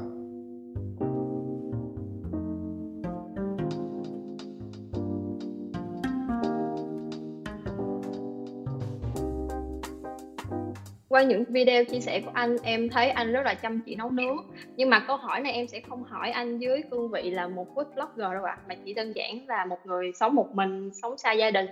Qua 11.15 11.23
những 11.23 11.45
video 11.49 11.85
chia 11.85 12.01
sẻ 12.01 12.21
của 12.25 12.31
anh 12.35 12.57
em 12.63 12.89
thấy 12.89 13.11
anh 13.11 13.33
rất 13.33 13.43
là 13.45 13.55
chăm 13.55 13.81
chỉ 13.87 13.95
nấu 13.95 14.11
nướng. 14.11 14.37
Nhưng 14.77 14.91
mà 14.91 15.05
câu 15.07 15.17
hỏi 15.17 15.41
này 15.41 15.53
em 15.53 15.69
sẽ 15.69 15.81
không 15.89 16.03
hỏi 16.03 16.31
anh 16.31 16.59
dưới 16.59 16.83
cương 16.91 17.11
vị 17.11 17.31
là 17.31 17.49
một 17.49 17.75
food 17.75 17.85
blogger 17.95 18.33
đâu 18.33 18.45
ạ 18.45 18.59
mà 18.69 18.75
chỉ 18.85 18.95
đơn 18.95 19.13
giản 19.13 19.47
là 19.49 19.65
một 19.65 19.79
người 19.85 20.13
sống 20.21 20.35
một 20.35 20.55
mình 20.55 20.91
sống 21.03 21.19
xa 21.19 21.33
gia 21.33 21.51
đình. 21.51 21.67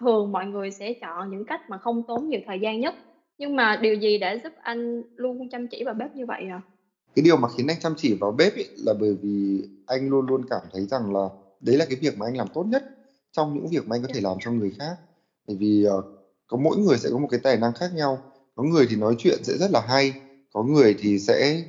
Thường 0.00 0.32
mọi 0.32 0.46
người 0.46 0.70
sẽ 0.70 0.92
chọn 0.92 1.30
những 1.30 1.44
cách 1.44 1.60
mà 1.70 1.78
không 1.78 2.02
tốn 2.02 2.28
nhiều 2.28 2.40
thời 2.46 2.60
gian 2.60 2.80
nhất. 2.80 2.94
Nhưng 3.38 3.56
mà 3.56 3.76
điều 3.76 3.94
gì 3.94 4.18
đã 4.18 4.36
giúp 4.44 4.52
anh 4.62 5.02
luôn 5.16 5.48
chăm 5.48 5.66
chỉ 5.66 5.84
vào 5.84 5.94
bếp 5.94 6.16
như 6.16 6.26
vậy 6.26 6.42
à 6.50 6.60
cái 7.14 7.22
điều 7.22 7.36
mà 7.36 7.48
khiến 7.56 7.66
anh 7.66 7.80
chăm 7.80 7.94
chỉ 7.96 8.14
vào 8.14 8.32
bếp 8.32 8.54
ấy 8.54 8.68
là 8.76 8.94
bởi 9.00 9.16
vì 9.22 9.62
anh 9.86 10.08
luôn 10.08 10.26
luôn 10.26 10.44
cảm 10.50 10.62
thấy 10.72 10.86
rằng 10.86 11.14
là 11.14 11.28
đấy 11.60 11.76
là 11.76 11.84
cái 11.84 11.96
việc 12.00 12.18
mà 12.18 12.26
anh 12.26 12.36
làm 12.36 12.48
tốt 12.54 12.64
nhất 12.66 12.84
trong 13.32 13.54
những 13.54 13.68
việc 13.68 13.88
mà 13.88 13.96
anh 13.96 14.02
có 14.02 14.08
thể 14.14 14.20
làm 14.20 14.36
cho 14.40 14.50
người 14.50 14.72
khác. 14.78 14.96
Bởi 15.46 15.56
vì 15.56 15.86
uh, 15.98 16.04
có 16.46 16.56
mỗi 16.56 16.76
người 16.76 16.98
sẽ 16.98 17.08
có 17.12 17.18
một 17.18 17.28
cái 17.30 17.40
tài 17.42 17.56
năng 17.56 17.72
khác 17.72 17.90
nhau 17.94 18.29
có 18.54 18.62
người 18.62 18.86
thì 18.90 18.96
nói 18.96 19.14
chuyện 19.18 19.44
sẽ 19.44 19.58
rất 19.58 19.70
là 19.70 19.80
hay 19.88 20.12
có 20.52 20.62
người 20.62 20.96
thì 20.98 21.18
sẽ 21.18 21.62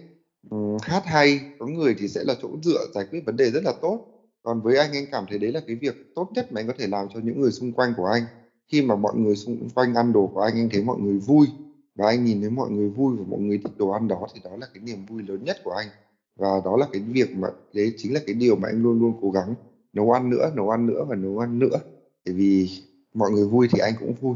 um, 0.49 0.77
hát 0.81 1.03
hay 1.05 1.39
có 1.59 1.65
người 1.65 1.95
thì 1.99 2.07
sẽ 2.07 2.23
là 2.23 2.35
chỗ 2.41 2.49
dựa 2.63 2.87
giải 2.93 3.05
quyết 3.11 3.25
vấn 3.25 3.37
đề 3.37 3.51
rất 3.51 3.63
là 3.63 3.73
tốt. 3.81 4.07
Còn 4.43 4.61
với 4.61 4.77
anh 4.77 4.91
anh 4.93 5.05
cảm 5.11 5.25
thấy 5.29 5.37
đấy 5.37 5.51
là 5.51 5.59
cái 5.67 5.75
việc 5.75 5.95
tốt 6.15 6.29
nhất 6.35 6.51
mà 6.51 6.61
anh 6.61 6.67
có 6.67 6.73
thể 6.77 6.87
làm 6.87 7.07
cho 7.13 7.19
những 7.23 7.41
người 7.41 7.51
xung 7.51 7.71
quanh 7.71 7.93
của 7.97 8.05
anh. 8.05 8.23
Khi 8.67 8.81
mà 8.81 8.95
mọi 8.95 9.15
người 9.15 9.35
xung 9.35 9.69
quanh 9.75 9.93
ăn 9.93 10.13
đồ 10.13 10.31
của 10.33 10.41
anh 10.41 10.55
anh 10.55 10.69
thấy 10.71 10.83
mọi 10.83 10.97
người 10.99 11.17
vui 11.17 11.47
và 11.95 12.07
anh 12.07 12.25
nhìn 12.25 12.41
thấy 12.41 12.49
mọi 12.49 12.69
người 12.69 12.89
vui 12.89 13.15
và 13.17 13.23
mọi 13.27 13.39
người 13.39 13.57
thích 13.57 13.77
đồ 13.77 13.89
ăn 13.89 14.07
đó 14.07 14.27
thì 14.33 14.41
đó 14.43 14.51
là 14.59 14.67
cái 14.73 14.83
niềm 14.83 15.05
vui 15.05 15.23
lớn 15.23 15.43
nhất 15.43 15.57
của 15.63 15.71
anh. 15.71 15.87
Và 16.35 16.61
đó 16.65 16.77
là 16.77 16.87
cái 16.91 17.01
việc 17.01 17.35
mà 17.35 17.47
đấy 17.73 17.93
chính 17.97 18.13
là 18.13 18.19
cái 18.25 18.35
điều 18.35 18.55
mà 18.55 18.69
anh 18.69 18.83
luôn 18.83 18.99
luôn 18.99 19.13
cố 19.21 19.31
gắng 19.31 19.55
nấu 19.93 20.11
ăn 20.11 20.29
nữa 20.29 20.51
nấu 20.55 20.69
ăn 20.69 20.87
nữa 20.87 21.05
và 21.07 21.15
nấu 21.15 21.39
ăn 21.39 21.59
nữa. 21.59 21.77
Bởi 22.25 22.35
vì 22.35 22.69
mọi 23.13 23.31
người 23.31 23.45
vui 23.45 23.67
thì 23.71 23.79
anh 23.79 23.93
cũng 23.99 24.13
vui. 24.13 24.35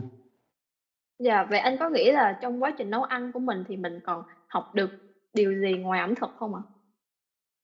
Dạ, 1.20 1.44
vậy 1.44 1.60
anh 1.60 1.78
có 1.78 1.90
nghĩ 1.90 2.12
là 2.12 2.34
trong 2.40 2.64
quá 2.64 2.72
trình 2.72 2.90
nấu 2.90 3.04
ăn 3.04 3.32
của 3.32 3.40
mình 3.40 3.64
thì 3.68 3.78
mình 3.78 4.00
còn 4.04 4.24
học 4.48 4.64
được 4.74 4.92
điều 5.34 5.52
gì 5.62 5.78
ngoài 5.78 6.00
ẩm 6.00 6.16
thực 6.16 6.32
không 6.36 6.56
ạ? 6.56 6.62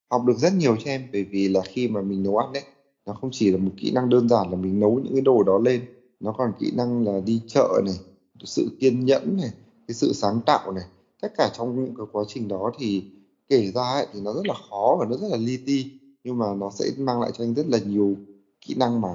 Học 0.10 0.24
được 0.24 0.38
rất 0.38 0.54
nhiều 0.54 0.78
cho 0.78 0.92
em 0.92 1.08
bởi 1.12 1.24
vì 1.24 1.48
là 1.48 1.62
khi 1.62 1.88
mà 1.88 2.02
mình 2.02 2.24
nấu 2.24 2.38
ăn 2.38 2.52
đấy, 2.54 2.64
nó 3.06 3.14
không 3.14 3.30
chỉ 3.34 3.52
là 3.52 3.58
một 3.58 3.72
kỹ 3.78 3.92
năng 3.92 4.10
đơn 4.10 4.30
giản 4.30 4.50
là 4.50 4.56
mình 4.56 4.80
nấu 4.80 5.00
những 5.00 5.14
cái 5.14 5.22
đồ 5.22 5.44
đó 5.44 5.58
lên, 5.58 5.86
nó 6.20 6.32
còn 6.32 6.54
kỹ 6.58 6.72
năng 6.76 7.06
là 7.06 7.20
đi 7.20 7.42
chợ 7.46 7.82
này, 7.86 7.96
sự 8.44 8.70
kiên 8.80 9.06
nhẫn 9.06 9.38
này, 9.38 9.50
cái 9.88 9.96
sự 9.96 10.14
sáng 10.14 10.42
tạo 10.42 10.72
này. 10.72 10.84
Tất 11.22 11.32
cả 11.38 11.50
trong 11.54 11.84
những 11.86 11.94
cái 11.96 12.06
quá 12.12 12.24
trình 12.28 12.48
đó 12.48 12.72
thì 12.78 13.04
kể 13.50 13.72
ra 13.72 13.82
ấy, 13.82 14.08
thì 14.12 14.20
nó 14.22 14.34
rất 14.34 14.48
là 14.48 14.54
khó 14.70 14.96
và 15.00 15.06
nó 15.06 15.16
rất 15.18 15.28
là 15.32 15.38
li 15.38 15.58
ti 15.58 15.86
nhưng 16.24 16.38
mà 16.38 16.54
nó 16.54 16.70
sẽ 16.70 16.86
mang 16.98 17.20
lại 17.22 17.32
cho 17.34 17.44
anh 17.44 17.54
rất 17.54 17.66
là 17.68 17.78
nhiều 17.80 18.18
kỹ 18.62 18.74
năng 18.78 19.02
mà 19.02 19.10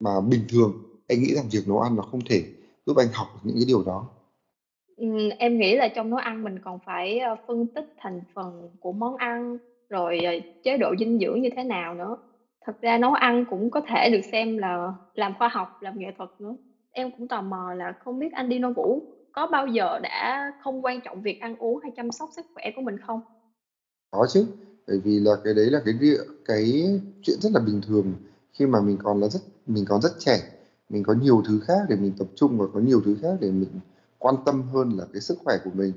mà 0.00 0.20
bình 0.20 0.44
thường 0.48 0.72
anh 1.06 1.22
nghĩ 1.22 1.34
rằng 1.34 1.48
việc 1.48 1.66
nấu 1.68 1.80
ăn 1.80 1.96
nó 1.96 2.02
không 2.02 2.20
thể 2.28 2.44
giúp 2.86 2.96
anh 2.96 3.08
học 3.12 3.28
những 3.42 3.56
cái 3.56 3.64
điều 3.64 3.82
đó 3.82 4.06
em 5.38 5.58
nghĩ 5.58 5.74
là 5.76 5.88
trong 5.88 6.10
nấu 6.10 6.18
ăn 6.18 6.42
mình 6.42 6.58
còn 6.58 6.78
phải, 6.86 7.18
ơ, 7.18 7.34
phân 7.46 7.66
tích 7.66 7.84
thành 7.96 8.22
phần 8.34 8.68
của 8.80 8.92
món 8.92 9.16
ăn, 9.16 9.56
rồi, 9.88 10.18
ờ, 10.24 10.32
chế 10.62 10.76
độ 10.76 10.94
dinh 10.98 11.18
dưỡng 11.18 11.40
như 11.42 11.48
thế 11.56 11.64
nào 11.64 11.94
nữa. 11.94 12.16
Thật 12.66 12.76
ra 12.80 12.98
nấu 12.98 13.12
ăn 13.12 13.44
cũng 13.46 13.70
có 13.70 13.80
thể 13.80 14.08
được 14.12 14.20
xem 14.32 14.56
là 14.56 14.92
làm 15.14 15.34
khoa 15.34 15.48
học, 15.52 15.68
làm 15.80 15.98
nghệ 15.98 16.06
thuật 16.18 16.30
nữa. 16.38 16.56
Em 16.90 17.10
cũng 17.10 17.28
tò 17.28 17.42
mò 17.42 17.74
là 17.74 17.92
không 17.98 18.18
biết 18.18 18.32
anh 18.32 18.48
Dino 18.48 18.70
Vũ 18.70 19.02
có 19.32 19.46
bao 19.46 19.66
giờ 19.66 19.98
đã 20.02 20.50
không 20.58 20.84
quan 20.84 21.00
trọng 21.00 21.22
việc 21.22 21.38
ăn 21.38 21.54
uống 21.58 21.78
hay 21.82 21.90
chăm 21.96 22.10
sóc 22.10 22.30
sức 22.32 22.46
khỏe 22.54 22.70
của 22.74 22.82
mình 22.82 22.96
không? 22.98 23.20
Có 24.10 24.26
chứ, 24.28 24.46
bởi 24.86 24.98
vì 24.98 25.20
là 25.20 25.36
cái 25.44 25.54
đấy 25.54 25.70
là 25.70 25.80
cái 25.84 25.94
cái 26.44 26.84
chuyện 27.22 27.40
rất 27.40 27.52
là 27.52 27.60
bình 27.60 27.80
thường 27.86 28.14
khi 28.52 28.66
mà 28.66 28.80
mình 28.80 28.98
còn 29.02 29.20
là 29.20 29.28
rất 29.28 29.40
mình 29.66 29.84
còn 29.84 30.00
rất 30.00 30.12
trẻ, 30.18 30.42
mình 30.94 31.02
có 31.02 31.12
nhiều 31.12 31.42
thứ 31.48 31.60
khác 31.60 31.80
để 31.88 31.96
mình 31.96 32.12
tập 32.18 32.28
trung 32.34 32.58
và 32.58 32.66
có 32.74 32.80
nhiều 32.80 33.00
thứ 33.04 33.16
khác 33.22 33.36
để 33.40 33.50
mình 33.50 33.68
quan 34.18 34.36
tâm 34.44 34.62
hơn 34.62 34.90
là 34.90 35.04
cái 35.12 35.20
sức 35.20 35.38
khỏe 35.44 35.58
của 35.64 35.70
mình. 35.74 35.92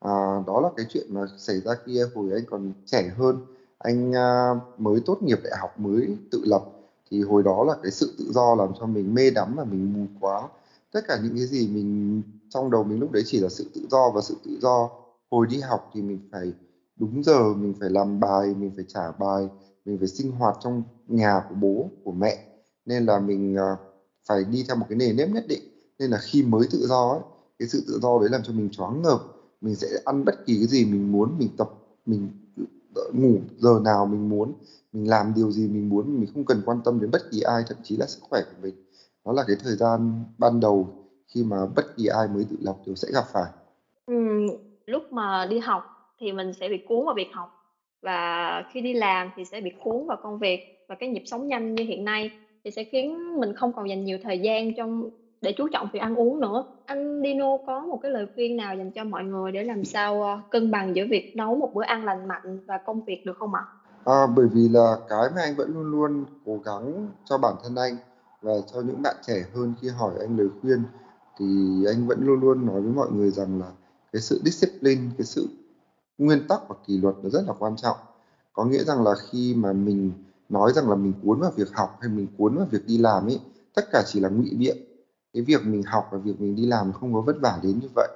À, 0.00 0.10
đó 0.46 0.60
là 0.60 0.68
cái 0.76 0.86
chuyện 0.88 1.06
mà 1.14 1.20
xảy 1.38 1.60
ra 1.60 1.74
khi 1.84 2.00
hồi 2.14 2.32
anh 2.32 2.44
còn 2.50 2.72
trẻ 2.86 3.10
hơn, 3.16 3.38
anh 3.78 4.12
à, 4.14 4.54
mới 4.78 5.00
tốt 5.06 5.22
nghiệp 5.22 5.38
đại 5.44 5.52
học 5.60 5.78
mới 5.80 6.16
tự 6.30 6.40
lập 6.44 6.62
thì 7.10 7.22
hồi 7.22 7.42
đó 7.42 7.64
là 7.64 7.74
cái 7.82 7.90
sự 7.90 8.14
tự 8.18 8.24
do 8.32 8.54
làm 8.54 8.72
cho 8.80 8.86
mình 8.86 9.14
mê 9.14 9.30
đắm 9.30 9.54
và 9.56 9.64
mình 9.64 9.92
mù 9.92 10.06
quá. 10.20 10.48
Tất 10.92 11.00
cả 11.08 11.18
những 11.22 11.36
cái 11.36 11.46
gì 11.46 11.68
mình 11.68 12.22
trong 12.48 12.70
đầu 12.70 12.84
mình 12.84 13.00
lúc 13.00 13.12
đấy 13.12 13.22
chỉ 13.26 13.40
là 13.40 13.48
sự 13.48 13.64
tự 13.74 13.80
do 13.90 14.10
và 14.10 14.20
sự 14.20 14.36
tự 14.44 14.58
do. 14.62 14.88
Hồi 15.30 15.46
đi 15.46 15.60
học 15.60 15.88
thì 15.94 16.02
mình 16.02 16.18
phải 16.30 16.52
đúng 16.96 17.22
giờ 17.24 17.54
mình 17.54 17.74
phải 17.80 17.90
làm 17.90 18.20
bài 18.20 18.54
mình 18.54 18.72
phải 18.76 18.84
trả 18.88 19.12
bài 19.18 19.50
mình 19.84 19.98
phải 19.98 20.08
sinh 20.08 20.32
hoạt 20.32 20.56
trong 20.60 20.82
nhà 21.06 21.40
của 21.48 21.54
bố 21.54 21.90
của 22.04 22.12
mẹ 22.12 22.38
nên 22.86 23.06
là 23.06 23.18
mình 23.18 23.56
à, 23.56 23.76
phải 24.28 24.44
đi 24.44 24.64
theo 24.68 24.76
một 24.76 24.86
cái 24.88 24.96
nề 24.96 25.12
nếp 25.12 25.28
nhất 25.28 25.44
định. 25.48 25.62
Nên 25.98 26.10
là 26.10 26.18
khi 26.18 26.42
mới 26.42 26.66
tự 26.70 26.86
do 26.86 27.10
ấy 27.10 27.20
cái 27.58 27.68
sự 27.68 27.84
tự 27.88 27.98
do 28.02 28.18
đấy 28.20 28.28
làm 28.32 28.42
cho 28.42 28.52
mình 28.52 28.70
choáng 28.70 29.02
ngợp. 29.02 29.20
Mình 29.60 29.74
sẽ 29.74 29.88
ăn 30.04 30.24
bất 30.24 30.44
kỳ 30.46 30.56
cái 30.58 30.66
gì 30.66 30.84
mình 30.84 31.12
muốn 31.12 31.38
mình 31.38 31.48
tập 31.56 31.68
mình 32.06 32.28
ngủ 33.12 33.38
giờ 33.58 33.78
nào 33.84 34.06
mình 34.06 34.28
muốn 34.28 34.52
mình 34.92 35.08
làm 35.10 35.34
điều 35.34 35.52
gì 35.52 35.68
mình 35.68 35.88
muốn 35.88 36.20
mình 36.20 36.28
không 36.34 36.44
cần 36.44 36.62
quan 36.62 36.80
tâm 36.80 37.00
đến 37.00 37.10
bất 37.10 37.30
kỳ 37.30 37.40
ai 37.40 37.62
thậm 37.66 37.76
chí 37.82 37.96
là 37.96 38.06
sức 38.06 38.20
khỏe 38.22 38.40
của 38.50 38.56
mình. 38.62 38.74
Đó 39.24 39.32
là 39.32 39.44
cái 39.46 39.56
thời 39.58 39.76
gian 39.76 40.24
ban 40.38 40.60
đầu 40.60 40.88
khi 41.34 41.44
mà 41.44 41.66
bất 41.66 41.84
kỳ 41.96 42.06
ai 42.06 42.28
mới 42.28 42.44
tự 42.50 42.56
lập 42.60 42.76
đều 42.86 42.94
sẽ 42.94 43.08
gặp 43.12 43.24
phải. 43.32 43.52
Ừ, 44.06 44.14
lúc 44.86 45.12
mà 45.12 45.46
đi 45.46 45.58
học 45.58 45.84
thì 46.20 46.32
mình 46.32 46.52
sẽ 46.60 46.68
bị 46.68 46.78
cuốn 46.84 47.04
vào 47.04 47.14
việc 47.14 47.28
học 47.32 47.50
và 48.02 48.62
khi 48.68 48.80
đi 48.80 48.94
làm 48.94 49.30
thì 49.36 49.44
sẽ 49.44 49.60
bị 49.60 49.70
cuốn 49.84 50.06
vào 50.06 50.16
công 50.16 50.38
việc 50.38 50.60
và 50.88 50.94
cái 50.94 51.08
nhịp 51.08 51.22
sống 51.24 51.48
nhanh 51.48 51.74
như 51.74 51.84
hiện 51.84 52.04
nay 52.04 52.30
thì 52.68 52.72
sẽ 52.72 52.84
khiến 52.84 53.40
mình 53.40 53.52
không 53.54 53.72
còn 53.72 53.88
dành 53.88 54.04
nhiều 54.04 54.18
thời 54.22 54.38
gian 54.38 54.72
trong 54.74 55.08
để 55.40 55.52
chú 55.56 55.68
trọng 55.68 55.88
việc 55.92 55.98
ăn 55.98 56.14
uống 56.14 56.40
nữa. 56.40 56.64
Anh 56.84 57.22
Dino 57.22 57.56
có 57.66 57.80
một 57.80 57.96
cái 57.96 58.10
lời 58.12 58.26
khuyên 58.34 58.56
nào 58.56 58.74
dành 58.74 58.90
cho 58.90 59.04
mọi 59.04 59.24
người 59.24 59.52
để 59.52 59.64
làm 59.64 59.84
sao 59.84 60.22
ờ, 60.22 60.40
cân 60.50 60.70
bằng 60.70 60.96
giữa 60.96 61.04
việc 61.10 61.24
nấu 61.34 61.56
một 61.56 61.74
bữa 61.74 61.82
ăn 61.82 62.04
lành 62.04 62.28
mạnh 62.28 62.58
và 62.66 62.78
công 62.78 63.00
việc 63.06 63.24
được 63.24 63.36
không 63.36 63.54
ạ? 63.54 63.64
À, 64.04 64.26
bởi 64.26 64.46
vì 64.52 64.68
là 64.68 64.96
cái 65.06 65.28
mà 65.34 65.42
anh 65.42 65.54
vẫn 65.54 65.72
luôn 65.74 65.90
luôn 65.90 66.24
cố 66.44 66.60
gắng 66.64 67.08
cho 67.24 67.38
bản 67.38 67.54
thân 67.62 67.74
anh 67.74 67.96
và 68.42 68.52
cho 68.72 68.80
những 68.80 69.02
bạn 69.02 69.16
trẻ 69.22 69.44
hơn 69.54 69.74
khi 69.80 69.88
hỏi 69.88 70.12
anh 70.20 70.36
lời 70.36 70.48
khuyên 70.60 70.82
thì 71.38 71.46
anh 71.86 72.06
vẫn 72.06 72.18
luôn 72.26 72.40
luôn 72.40 72.66
nói 72.66 72.80
với 72.80 72.92
mọi 72.92 73.08
người 73.10 73.30
rằng 73.30 73.60
là 73.60 73.72
cái 74.12 74.20
sự 74.20 74.40
discipline, 74.44 75.00
cái 75.18 75.24
sự 75.24 75.46
nguyên 76.18 76.40
tắc 76.40 76.68
và 76.68 76.74
kỷ 76.86 76.98
luật 76.98 77.14
nó 77.22 77.30
rất 77.30 77.42
là 77.46 77.52
quan 77.58 77.76
trọng 77.76 77.98
có 78.52 78.64
nghĩa 78.64 78.84
rằng 78.84 79.02
là 79.02 79.14
khi 79.30 79.54
mà 79.54 79.72
mình 79.72 80.12
nói 80.48 80.72
rằng 80.72 80.88
là 80.88 80.94
mình 80.94 81.12
cuốn 81.22 81.40
vào 81.40 81.50
việc 81.56 81.68
học 81.72 81.96
hay 82.00 82.10
mình 82.10 82.26
cuốn 82.36 82.56
vào 82.56 82.66
việc 82.70 82.86
đi 82.86 82.98
làm 82.98 83.26
ấy, 83.26 83.40
tất 83.74 83.82
cả 83.92 84.02
chỉ 84.06 84.20
là 84.20 84.28
ngụy 84.28 84.54
biện. 84.58 84.76
Cái 85.32 85.42
việc 85.42 85.66
mình 85.66 85.82
học 85.82 86.08
và 86.10 86.18
việc 86.18 86.40
mình 86.40 86.56
đi 86.56 86.66
làm 86.66 86.92
không 86.92 87.14
có 87.14 87.20
vất 87.20 87.36
vả 87.40 87.58
đến 87.62 87.78
như 87.82 87.88
vậy. 87.94 88.08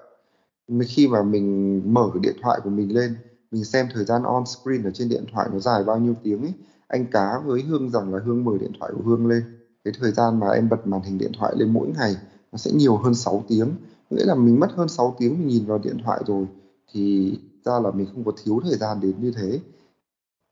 Khi 0.87 1.09
mà 1.09 1.23
mình 1.23 1.81
mở 1.95 2.11
điện 2.21 2.37
thoại 2.43 2.61
của 2.65 2.71
mình 2.71 2.95
lên, 2.95 3.15
mình 3.51 3.65
xem 3.65 3.87
thời 3.95 4.05
gian 4.05 4.23
on 4.23 4.47
screen 4.47 4.83
ở 4.83 4.91
trên 4.91 5.09
điện 5.09 5.25
thoại 5.33 5.49
nó 5.53 5.59
dài 5.59 5.85
bao 5.85 5.99
nhiêu 5.99 6.15
tiếng 6.23 6.43
ấy, 6.43 6.53
anh 6.89 7.07
cá 7.11 7.39
với 7.39 7.63
hương 7.63 7.91
rằng 7.91 8.15
là 8.15 8.21
hương 8.25 8.45
mở 8.45 8.53
điện 8.61 8.73
thoại 8.79 8.93
của 8.95 9.03
hương 9.03 9.27
lên. 9.27 9.43
Cái 9.85 9.95
thời 10.01 10.13
gian 10.13 10.41
mà 10.41 10.49
em 10.49 10.69
bật 10.69 10.87
màn 10.87 11.03
hình 11.03 11.19
điện 11.19 11.33
thoại 11.39 11.55
lên 11.57 11.73
mỗi 11.73 11.89
ngày 11.89 12.17
nó 12.53 12.59
sẽ 12.59 12.73
nhiều 12.73 12.97
hơn 12.97 13.15
6 13.15 13.45
tiếng. 13.49 13.75
Nghĩa 14.11 14.25
là 14.25 14.35
mình 14.35 14.61
mất 14.61 14.73
hơn 14.77 14.89
6 14.89 15.15
tiếng 15.19 15.39
mình 15.39 15.49
nhìn 15.49 15.65
vào 15.67 15.79
điện 15.79 15.97
thoại 16.05 16.23
rồi, 16.27 16.47
thì 16.93 17.35
ra 17.65 17.81
là 17.81 17.91
mình 17.91 18.07
không 18.13 18.25
có 18.25 18.33
thiếu 18.45 18.61
thời 18.65 18.77
gian 18.77 19.01
đến 19.01 19.15
như 19.21 19.33
thế 19.37 19.61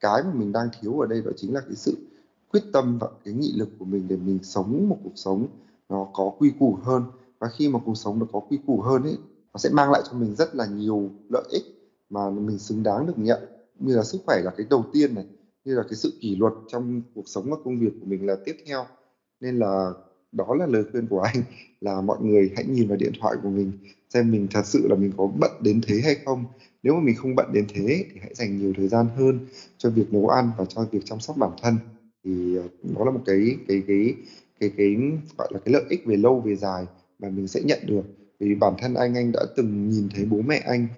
cái 0.00 0.22
mà 0.22 0.32
mình 0.34 0.52
đang 0.52 0.68
thiếu 0.80 1.00
ở 1.00 1.06
đây 1.06 1.22
đó 1.22 1.30
chính 1.36 1.54
là 1.54 1.60
cái 1.60 1.74
sự 1.76 1.96
quyết 2.52 2.62
tâm 2.72 2.98
và 2.98 3.08
cái 3.24 3.34
nghị 3.34 3.52
lực 3.56 3.68
của 3.78 3.84
mình 3.84 4.08
để 4.08 4.16
mình 4.16 4.38
sống 4.42 4.88
một 4.88 4.96
cuộc 5.04 5.12
sống 5.14 5.46
nó 5.88 6.08
có 6.12 6.32
quy 6.38 6.52
củ 6.58 6.78
hơn. 6.82 7.02
Và 7.38 7.48
khi 7.48 7.68
mà 7.68 7.78
cuộc 7.84 7.94
sống 7.94 8.18
nó 8.18 8.26
có 8.32 8.40
quy 8.40 8.58
củ 8.66 8.80
hơn 8.80 9.02
ấy, 9.02 9.16
nó 9.52 9.58
sẽ 9.58 9.70
mang 9.72 9.90
lại 9.90 10.02
cho 10.10 10.18
mình 10.18 10.34
rất 10.34 10.54
là 10.54 10.66
nhiều 10.66 11.10
lợi 11.28 11.44
ích 11.50 11.62
mà 12.10 12.30
mình 12.30 12.58
xứng 12.58 12.82
đáng 12.82 13.06
được 13.06 13.18
nhận. 13.18 13.38
Như 13.78 13.96
là 13.96 14.02
sức 14.02 14.18
khỏe 14.26 14.40
là 14.44 14.50
cái 14.56 14.66
đầu 14.70 14.84
tiên 14.92 15.14
này, 15.14 15.24
như 15.64 15.74
là 15.74 15.82
cái 15.82 15.94
sự 15.94 16.12
kỷ 16.20 16.36
luật 16.36 16.52
trong 16.68 17.02
cuộc 17.14 17.28
sống 17.28 17.50
và 17.50 17.56
công 17.64 17.78
việc 17.78 17.92
của 18.00 18.06
mình 18.06 18.26
là 18.26 18.36
tiếp 18.44 18.56
theo. 18.66 18.86
Nên 19.40 19.58
là 19.58 19.92
đó 20.32 20.54
là 20.54 20.66
lời 20.66 20.84
khuyên 20.92 21.06
của 21.06 21.20
anh, 21.20 21.42
là 21.80 22.00
mọi 22.00 22.18
người 22.20 22.52
hãy 22.56 22.64
nhìn 22.64 22.88
vào 22.88 22.96
điện 22.96 23.12
thoại 23.20 23.36
của 23.42 23.50
mình 23.50 23.72
xem 24.14 24.30
mình 24.30 24.46
thật 24.50 24.66
sự 24.66 24.88
là 24.88 24.96
mình 24.96 25.12
có 25.16 25.26
bận 25.26 25.50
đến 25.60 25.80
thế 25.86 26.00
hay 26.04 26.16
không. 26.24 26.44
Nếu 26.82 26.94
mà 26.94 27.00
mình 27.00 27.14
không 27.14 27.34
bận 27.34 27.52
đến 27.52 27.66
thế 27.74 28.04
thì 28.12 28.20
hãy 28.20 28.34
dành 28.34 28.56
nhiều 28.58 28.72
thời 28.76 28.88
gian 28.88 29.06
hơn 29.16 29.38
cho 29.78 29.90
việc 29.90 30.12
nấu 30.12 30.28
ăn 30.28 30.50
và 30.56 30.64
cho 30.64 30.84
việc 30.90 31.00
chăm 31.04 31.20
sóc 31.20 31.36
bản 31.36 31.50
thân. 31.62 31.78
Thì 32.24 32.56
ờ, 32.56 32.68
đó 32.96 33.04
là 33.04 33.10
một 33.10 33.20
cái 33.26 33.56
cái 33.68 33.82
cái 33.86 34.14
cái 34.60 34.70
cái 34.76 34.96
gọi 35.38 35.48
là 35.52 35.58
cái 35.64 35.72
lợi 35.72 35.84
ích 35.88 36.06
về 36.06 36.16
lâu 36.16 36.40
về 36.40 36.56
dài 36.56 36.86
mà 37.18 37.28
mình 37.28 37.48
sẽ 37.48 37.60
nhận 37.62 37.78
được. 37.86 38.02
Vì 38.40 38.54
bản 38.54 38.74
thân 38.78 38.94
anh 38.94 39.14
anh 39.14 39.32
đã 39.32 39.40
từng 39.56 39.90
nhìn 39.90 40.08
thấy 40.14 40.24
bố 40.24 40.40
mẹ 40.42 40.56
anh 40.66 40.88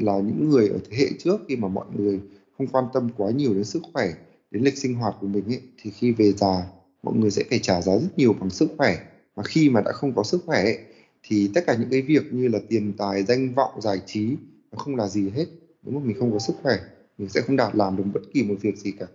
là 0.00 0.20
những 0.20 0.50
người 0.50 0.68
ở 0.68 0.78
thế 0.90 0.96
hệ 0.96 1.06
trước 1.18 1.40
khi 1.48 1.56
mà 1.56 1.68
mọi 1.68 1.86
người 1.96 2.20
không 2.58 2.66
quan 2.66 2.84
tâm 2.92 3.08
quá 3.16 3.30
nhiều 3.30 3.54
đến 3.54 3.64
sức 3.64 3.82
khỏe 3.92 4.12
đến 4.50 4.62
lịch 4.62 4.76
sinh 4.78 4.94
hoạt 4.94 5.14
của 5.20 5.26
mình 5.26 5.44
ấy 5.46 5.60
thì 5.82 5.90
khi 5.90 6.12
về 6.12 6.32
già 6.32 6.66
mọi 7.02 7.14
người 7.16 7.30
sẽ 7.30 7.42
phải 7.50 7.58
trả 7.58 7.82
giá 7.82 7.98
rất 7.98 8.18
nhiều 8.18 8.32
bằng 8.40 8.50
sức 8.50 8.68
khỏe. 8.78 8.96
Và 9.34 9.42
khi 9.42 9.68
mà 9.68 9.80
đã 9.80 9.92
không 9.92 10.14
có 10.14 10.22
sức 10.22 10.42
khỏe 10.46 10.62
ấy, 10.62 10.78
thì 11.28 11.48
tất 11.54 11.60
cả 11.66 11.74
những 11.74 11.90
cái 11.90 12.02
việc 12.02 12.24
như 12.30 12.48
là 12.48 12.58
tiền 12.68 12.92
tài 12.98 13.22
danh 13.24 13.54
vọng 13.54 13.80
giải 13.80 14.00
trí 14.06 14.36
nó 14.72 14.78
không 14.78 14.96
là 14.96 15.08
gì 15.08 15.30
hết 15.30 15.44
nếu 15.82 16.00
mà 16.00 16.06
mình 16.06 16.16
không 16.18 16.32
có 16.32 16.38
sức 16.38 16.56
khỏe 16.62 16.76
mình 17.18 17.28
sẽ 17.28 17.40
không 17.40 17.56
đạt 17.56 17.74
làm 17.74 17.96
được 17.96 18.04
bất 18.14 18.22
kỳ 18.32 18.42
một 18.42 18.54
việc 18.62 18.78
gì 18.78 18.92
cả 18.92 19.06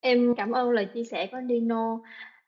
Em 0.00 0.34
cảm 0.36 0.52
ơn 0.52 0.70
lời 0.70 0.86
chia 0.86 1.04
sẻ 1.04 1.26
của 1.32 1.38
Dino. 1.48 1.98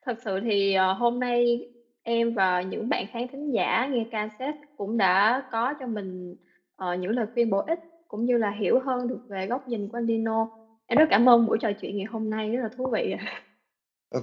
Thật 0.07 0.19
sự 0.25 0.41
thì 0.43 0.75
ờ, 0.75 0.93
hôm 0.93 1.21
nay 1.21 1.61
em 2.03 2.35
và 2.35 2.63
những 2.63 2.89
bạn 2.89 3.07
khán 3.13 3.29
thính 3.33 3.51
giả 3.55 3.87
nghe 3.91 4.05
cassette 4.11 4.59
cũng 4.77 4.97
đã 4.97 5.43
có 5.51 5.75
cho 5.81 5.87
mình 5.87 6.35
ờ, 6.77 6.95
những 6.95 7.11
lời 7.11 7.27
khuyên 7.35 7.51
bổ 7.51 7.59
ích 7.59 7.81
cũng 8.09 8.27
như 8.27 8.37
là 8.37 8.51
hiểu 8.51 8.79
hơn 8.81 9.09
được 9.09 9.19
về 9.29 9.47
góc 9.47 9.69
nhìn 9.69 9.89
của 9.89 9.99
anh 9.99 10.07
Dino. 10.07 10.47
Em 10.87 10.99
rất 10.99 11.07
cảm 11.11 11.29
ơn 11.29 11.47
buổi 11.47 11.59
trò 11.61 11.73
chuyện 11.79 11.97
ngày 11.97 12.07
hôm 12.11 12.31
nay 12.31 12.51
rất 12.51 12.63
là 12.63 12.69
thú 12.77 12.91
vị. 12.93 13.15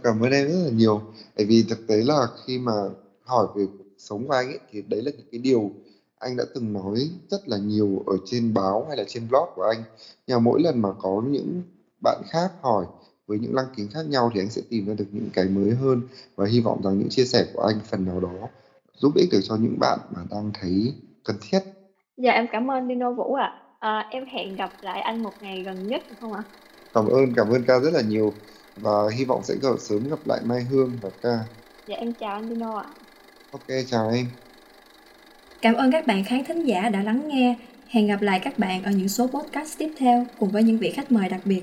Cảm 0.04 0.20
ơn 0.24 0.32
em 0.32 0.48
rất 0.48 0.54
là 0.66 0.72
nhiều 0.72 1.02
bởi 1.36 1.46
vì 1.46 1.64
thực 1.70 1.88
tế 1.88 1.96
là 2.06 2.28
khi 2.46 2.60
mà 2.60 2.72
hỏi 3.22 3.48
về 3.56 3.68
sống 4.04 4.28
của 4.28 4.34
anh 4.34 4.50
ấy 4.50 4.60
thì 4.72 4.82
đấy 4.88 5.02
là 5.02 5.12
những 5.18 5.26
cái 5.32 5.40
điều 5.40 5.72
anh 6.20 6.36
đã 6.36 6.46
từng 6.54 6.74
nói 6.74 7.12
rất 7.30 7.48
là 7.48 7.58
nhiều 7.58 8.04
ở 8.06 8.18
trên 8.26 8.54
báo 8.54 8.86
hay 8.88 8.98
là 8.98 9.04
trên 9.08 9.28
blog 9.28 9.50
của 9.56 9.64
anh 9.64 9.84
nhưng 10.28 10.36
mà 10.36 10.40
mỗi 10.40 10.62
lần 10.62 10.80
mà 10.82 10.90
có 10.98 11.22
những 11.26 11.64
bạn 12.04 12.22
khác 12.26 12.54
hỏi 12.62 12.86
với 13.28 13.40
những 13.40 13.56
lăng 13.56 13.68
kính 13.74 13.90
khác 13.90 14.06
nhau 14.06 14.30
thì 14.34 14.40
anh 14.42 14.50
sẽ 14.50 14.62
tìm 14.70 14.86
ra 14.86 14.94
được 14.94 15.06
những 15.12 15.30
cái 15.34 15.48
mới 15.48 15.72
hơn 15.76 16.02
và 16.36 16.46
hy 16.48 16.60
vọng 16.60 16.82
rằng 16.84 17.00
những 17.00 17.10
chia 17.10 17.26
sẻ 17.26 17.46
của 17.54 17.62
anh 17.62 17.80
phần 17.80 18.06
nào 18.06 18.20
đó 18.20 18.48
giúp 18.94 19.16
ích 19.16 19.30
được 19.32 19.40
cho 19.44 19.56
những 19.56 19.80
bạn 19.80 20.00
mà 20.10 20.26
đang 20.30 20.52
thấy 20.54 20.94
cần 21.24 21.38
thiết 21.42 21.60
Dạ 22.18 22.32
em 22.32 22.48
cảm 22.48 22.72
ơn 22.72 22.88
Dino 22.88 23.12
Vũ 23.12 23.34
ạ. 23.34 23.54
À, 23.80 24.08
em 24.10 24.26
hẹn 24.26 24.56
gặp 24.56 24.72
lại 24.82 25.02
anh 25.02 25.24
một 25.24 25.34
ngày 25.42 25.64
gần 25.66 25.88
nhất 25.88 26.02
được 26.10 26.16
không 26.20 26.34
ạ? 26.34 26.44
cảm 26.94 27.06
ơn 27.08 27.34
cảm 27.36 27.50
ơn 27.50 27.64
ca 27.64 27.80
rất 27.80 27.94
là 27.94 28.02
nhiều 28.02 28.34
và 28.76 28.92
hy 29.18 29.26
vọng 29.26 29.44
sẽ 29.44 29.56
gặp 29.62 29.70
sớm 29.80 30.10
gặp 30.10 30.20
lại 30.26 30.42
Mai 30.46 30.64
Hương 30.64 31.00
và 31.02 31.10
ca 31.22 31.46
Dạ 31.88 31.96
em 31.96 32.14
chào 32.14 32.34
anh 32.36 32.50
Dino 32.50 32.78
ạ 32.78 32.86
ok, 33.54 33.68
chào 33.88 34.10
em 34.10 34.28
Cảm 35.62 35.76
ơn 35.76 35.92
các 35.92 36.08
bạn 36.08 36.24
khán 36.24 36.44
thính 36.44 36.66
giả 36.66 36.90
đã 36.90 37.04
lắng 37.04 37.28
nghe. 37.28 37.56
Hẹn 37.88 38.08
gặp 38.08 38.22
lại 38.22 38.40
các 38.40 38.60
bạn 38.60 38.84
ở 38.84 38.92
những 38.92 39.10
số 39.10 39.28
podcast 39.28 39.78
tiếp 39.78 39.92
theo 39.98 40.26
cùng 40.40 40.50
với 40.50 40.64
những 40.64 40.78
vị 40.78 40.92
khách 40.92 41.12
mời 41.12 41.30
đặc 41.30 41.42
biệt. 41.46 41.62